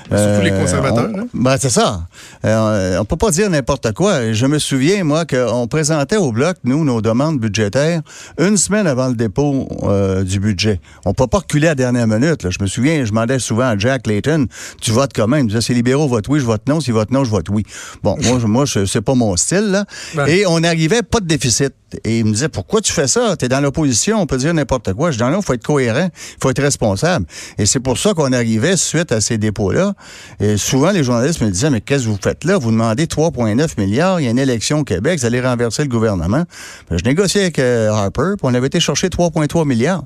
Surtout 0.09 0.43
les 0.43 0.50
euh, 0.50 0.61
conservateurs, 0.61 1.09
on-. 1.14 1.29
Ben, 1.35 1.57
c'est 1.61 1.71
ça. 1.71 2.07
Euh, 2.45 2.99
on 2.99 3.05
peut 3.05 3.17
pas 3.17 3.31
dire 3.31 3.49
n'importe 3.50 3.93
quoi. 3.93 4.33
Je 4.33 4.47
me 4.47 4.59
souviens, 4.59 5.05
moi, 5.05 5.25
qu'on 5.25 5.69
présentait 5.69 6.17
au 6.17 6.33
Bloc, 6.33 6.57
nous, 6.64 6.85
nos 6.85 7.00
demandes 7.00 7.38
budgétaires 7.38 8.00
une 8.38 8.57
semaine 8.57 8.87
avant 8.87 9.09
le 9.09 9.14
dépôt 9.14 9.69
euh, 9.85 10.25
du 10.25 10.40
budget. 10.40 10.81
On 11.05 11.12
peut 11.14 11.26
pas 11.26 11.38
reculer 11.38 11.67
à 11.69 11.71
la 11.73 11.75
dernière 11.76 12.07
minute. 12.07 12.43
là. 12.43 12.50
Je 12.50 12.59
me 12.61 12.67
souviens, 12.67 13.05
je 13.05 13.11
demandais 13.11 13.38
souvent 13.38 13.69
à 13.69 13.79
Jack 13.79 14.07
Layton, 14.07 14.47
tu 14.81 14.90
votes 14.90 15.12
comment? 15.14 15.37
Il 15.37 15.45
me 15.45 15.49
disait, 15.49 15.61
si 15.61 15.73
les 15.73 15.76
libéraux 15.76 16.09
votent 16.09 16.29
oui, 16.29 16.40
je 16.40 16.47
vote 16.47 16.62
non. 16.67 16.81
S'ils 16.81 16.95
votent 16.95 17.11
non, 17.12 17.25
je 17.25 17.31
vote 17.31 17.49
oui. 17.50 17.62
Bon, 18.02 18.17
moi, 18.23 18.38
moi 18.47 18.64
c'est 18.67 19.00
pas 19.02 19.14
mon 19.14 19.37
style, 19.37 19.71
là. 19.71 19.85
Ben. 20.14 20.26
Et 20.26 20.47
on 20.47 20.61
n'arrivait 20.61 21.02
pas 21.02 21.21
de 21.21 21.26
déficit. 21.26 21.73
Et 22.04 22.20
il 22.20 22.25
me 22.25 22.32
disait, 22.32 22.49
pourquoi 22.49 22.80
tu 22.80 22.92
fais 22.92 23.06
ça? 23.06 23.37
T'es 23.37 23.49
dans 23.49 23.61
l'opposition, 23.61 24.20
on 24.20 24.26
peut 24.26 24.37
dire 24.37 24.54
n'importe 24.54 24.92
quoi. 24.94 25.11
Je 25.11 25.18
dis, 25.18 25.23
non, 25.23 25.30
non, 25.30 25.42
faut 25.42 25.54
être 25.54 25.64
cohérent, 25.64 26.09
il 26.12 26.37
faut 26.42 26.50
être 26.50 26.62
responsable. 26.62 27.26
Et 27.59 27.66
c'est 27.66 27.80
pour 27.80 27.99
ça 27.99 28.14
qu'on 28.14 28.32
arrivait 28.32 28.76
suite 28.76 29.12
à 29.12 29.20
ces 29.20 29.38
dépôts-là. 29.38 29.94
Et 30.40 30.56
souvent, 30.56 30.90
les 30.90 31.04
journalistes 31.04 31.40
me 31.40 31.50
disaient, 31.50 31.70
mais 31.70 31.80
qu'est-ce 31.80 32.04
que 32.04 32.11
vous 32.11 32.18
faites 32.23 32.44
là? 32.44 32.59
Vous 32.59 32.70
demandez 32.70 33.06
3,9 33.06 33.80
milliards, 33.80 34.20
il 34.20 34.25
y 34.25 34.28
a 34.28 34.30
une 34.30 34.38
élection 34.38 34.80
au 34.80 34.85
Québec, 34.85 35.20
vous 35.20 35.26
allez 35.26 35.40
renverser 35.40 35.82
le 35.82 35.88
gouvernement. 35.88 36.44
Ben, 36.90 36.99
je 36.99 37.04
négociais 37.04 37.42
avec 37.42 37.59
euh, 37.59 37.90
Harper, 37.90 38.35
on 38.42 38.54
avait 38.54 38.66
été 38.66 38.80
chercher 38.80 39.09
3,3 39.09 39.66
milliards. 39.66 40.04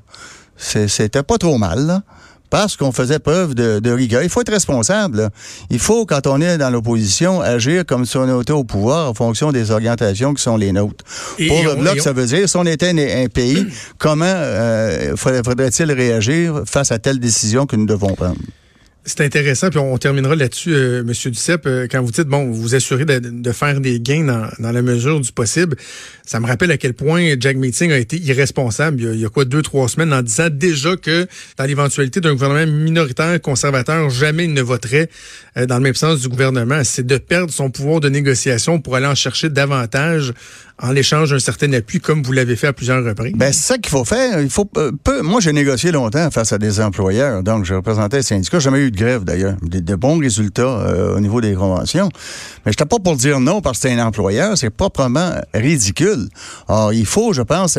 C'était 0.57 1.23
pas 1.23 1.39
trop 1.39 1.59
mal, 1.59 1.87
là. 1.87 2.03
Parce 2.55 2.77
qu'on 2.77 2.93
faisait 2.93 3.19
preuve 3.19 3.55
de, 3.57 3.81
de 3.81 3.91
rigueur. 3.91 4.23
Il 4.23 4.29
faut 4.29 4.41
être 4.41 4.53
responsable. 4.53 5.19
là. 5.23 5.31
Il 5.71 5.81
faut, 5.81 6.07
quand 6.07 6.27
on 6.29 6.41
est 6.41 6.57
dans 6.57 6.71
l'opposition, 6.71 7.41
agir 7.41 7.85
comme 7.85 8.07
si 8.07 8.17
on 8.17 8.41
était 8.41 8.53
au 8.53 8.63
pouvoir 8.63 9.11
en 9.11 9.15
fonction 9.15 9.51
des 9.51 9.73
orientations 9.73 10.33
qui 10.35 10.43
sont 10.43 10.57
les 10.57 10.71
nôtres. 10.71 11.05
Et- 11.39 11.49
Pour 11.49 11.59
et 11.59 11.63
le 11.65 11.75
Bloc, 11.75 11.97
on- 11.99 12.03
ça 12.03 12.13
veut 12.13 12.27
dire, 12.27 12.49
si 12.49 12.57
on 12.57 12.65
était 12.65 12.91
un, 12.91 13.25
un 13.25 13.27
pays, 13.29 13.67
comment 13.99 14.25
euh, 14.27 15.17
faudrait- 15.17 15.43
faudrait-il 15.45 15.91
réagir 15.91 16.63
face 16.65 16.93
à 16.93 16.99
telle 17.01 17.19
décision 17.19 17.67
que 17.67 17.75
nous 17.75 17.87
devons 17.87 18.15
prendre? 18.15 18.37
C'est 19.07 19.21
intéressant, 19.21 19.69
puis 19.69 19.79
on 19.79 19.99
terminera 19.99 20.35
là-dessus, 20.35 20.73
euh, 20.75 21.03
Monsieur 21.05 21.31
Duceppe, 21.31 21.67
euh, 21.67 21.87
quand 21.91 22.01
vous 22.03 22.11
dites, 22.11 22.27
bon, 22.27 22.51
vous 22.51 22.75
assurez 22.75 23.05
de, 23.05 23.19
de 23.19 23.53
faire 23.53 23.81
des 23.83 24.01
gains 24.01 24.25
dans, 24.25 24.49
dans 24.59 24.73
la 24.73 24.81
mesure 24.81 25.21
du 25.21 25.31
possible. 25.31 25.77
Ça 26.25 26.41
me 26.41 26.47
rappelle 26.47 26.71
à 26.71 26.79
quel 26.79 26.95
point 26.95 27.35
Jack 27.39 27.59
Meeting 27.59 27.93
a 27.93 27.99
été 27.99 28.17
irresponsable 28.17 28.99
il 29.01 29.05
y 29.05 29.09
a, 29.09 29.13
il 29.13 29.21
y 29.21 29.25
a 29.27 29.29
quoi, 29.29 29.45
deux, 29.45 29.61
trois 29.61 29.89
semaines, 29.91 30.13
en 30.15 30.23
disant 30.23 30.49
déjà 30.51 30.97
que 30.97 31.27
dans 31.59 31.65
l'éventualité 31.65 32.21
d'un 32.23 32.33
gouvernement 32.33 32.67
minoritaire 32.73 33.39
conservateur, 33.43 34.09
jamais 34.09 34.45
il 34.45 34.55
ne 34.55 34.63
voterait 34.63 35.11
euh, 35.59 35.67
dans 35.67 35.77
le 35.77 35.83
même 35.83 35.95
sens 35.95 36.23
du 36.23 36.29
gouvernement. 36.29 36.81
C'est 36.83 37.07
de 37.07 37.19
perdre 37.19 37.53
son 37.53 37.69
pouvoir 37.71 38.01
de 38.01 38.09
négociation 38.09 38.81
pour 38.81 38.97
aller 38.97 39.07
en 39.07 39.15
chercher 39.15 39.51
davantage 39.51 40.33
en 40.83 40.91
l'échange 40.91 41.31
d'un 41.31 41.39
certain 41.39 41.73
appui, 41.75 42.01
comme 42.01 42.23
vous 42.25 42.33
l'avez 42.33 42.57
fait 42.57 42.67
à 42.69 42.73
plusieurs 42.73 43.05
reprises. 43.05 43.35
Ben, 43.37 43.53
c'est 43.53 43.75
ça 43.75 43.79
qu'il 43.79 43.91
faut 43.91 44.05
faire. 44.05 44.41
Il 44.41 44.51
faut 44.51 44.69
euh, 44.77 44.91
peu- 45.05 45.23
Moi, 45.23 45.41
j'ai 45.41 45.53
négocié 45.53 45.93
longtemps 45.93 46.29
face 46.33 46.53
à 46.53 46.59
des 46.59 46.81
employeurs. 46.81 47.43
Donc, 47.45 47.65
je 47.65 47.75
représentais 47.75 48.17
les 48.17 48.23
syndicats. 48.25 48.59
J'ai 48.59 48.65
jamais 48.65 48.81
eu 48.81 48.91
de 48.95 48.99
grève, 48.99 49.25
d'ailleurs. 49.25 49.57
Des, 49.63 49.81
de 49.81 49.95
bons 49.95 50.19
résultats 50.19 50.63
euh, 50.63 51.17
au 51.17 51.21
niveau 51.21 51.41
des 51.41 51.55
conventions. 51.55 52.09
Mais 52.65 52.73
j'étais 52.73 52.87
pas 52.87 52.99
pour 52.99 53.17
dire 53.17 53.41
non 53.41 53.61
parce 53.61 53.79
que 53.79 53.89
c'est 53.89 53.95
un 53.95 54.07
employeur. 54.07 54.57
C'est 54.57 54.71
proprement 54.71 55.33
ridicule. 55.53 56.29
Or, 56.69 56.93
il 56.93 57.07
faut, 57.07 57.33
je 57.33 57.43
pense, 57.43 57.79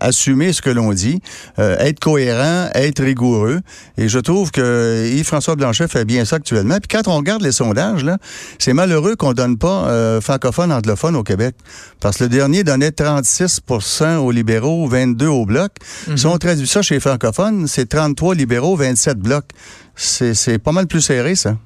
assumer 0.00 0.52
ce 0.52 0.62
que 0.62 0.70
l'on 0.70 0.92
dit, 0.92 1.20
euh, 1.58 1.76
être 1.78 2.00
cohérent, 2.00 2.68
être 2.74 3.02
rigoureux. 3.02 3.60
Et 3.98 4.08
je 4.08 4.18
trouve 4.18 4.50
que 4.50 5.10
Yves-François 5.12 5.56
Blanchet 5.56 5.88
fait 5.88 6.04
bien 6.04 6.24
ça 6.24 6.36
actuellement. 6.36 6.78
Puis 6.78 6.88
quand 6.88 7.08
on 7.08 7.16
regarde 7.16 7.42
les 7.42 7.52
sondages, 7.52 8.04
là, 8.04 8.18
c'est 8.58 8.72
malheureux 8.72 9.16
qu'on 9.16 9.32
donne 9.32 9.58
pas 9.58 9.88
euh, 9.88 10.20
francophone, 10.20 10.72
anglophone 10.72 11.16
au 11.16 11.22
Québec. 11.22 11.54
Parce 12.00 12.18
que 12.18 12.24
le 12.24 12.30
dernier 12.30 12.64
donnait 12.64 12.90
36% 12.90 14.16
aux 14.16 14.30
libéraux, 14.30 14.88
22 14.88 15.26
au 15.26 15.46
bloc. 15.46 15.72
Si 16.16 16.26
on 16.26 16.36
traduit 16.38 16.66
ça 16.66 16.82
chez 16.82 16.94
les 16.94 17.00
francophones, 17.00 17.66
c'est 17.66 17.88
33 17.88 18.34
libéraux, 18.34 18.76
27 18.76 19.18
blocs. 19.18 19.50
C'est 19.96 20.58
pas 20.58 20.72
mal 20.72 20.86
plus 20.86 21.00
serré, 21.00 21.34
ça. 21.34 21.56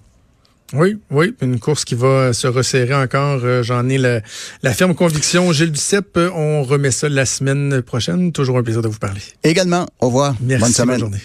Oui, 0.73 0.99
oui, 1.13 1.33
une 1.43 1.61
course 1.61 1.85
qui 1.85 1.95
va 1.95 2.33
se 2.33 2.49
resserrer 2.49 2.95
encore. 2.95 3.39
Euh, 3.45 3.63
J'en 3.63 3.89
ai 3.89 3.99
la, 3.99 4.21
la 4.65 4.73
ferme 4.73 4.97
conviction. 4.97 5.53
Gilles 5.53 5.71
Duceppe, 5.71 6.17
euh, 6.17 6.29
on 6.35 6.65
remet 6.65 6.91
ça 6.91 7.09
la 7.09 7.25
semaine 7.25 7.83
prochaine. 7.83 8.33
Toujours 8.33 8.59
un 8.59 8.65
plaisir 8.65 8.83
de 8.83 8.89
vous 8.89 8.99
parler. 8.99 9.21
Également, 9.45 9.87
au 10.01 10.07
revoir. 10.07 10.35
Merci, 10.41 10.63
Bonne 10.65 10.73
semaine. 10.73 10.99
journée. 10.99 11.21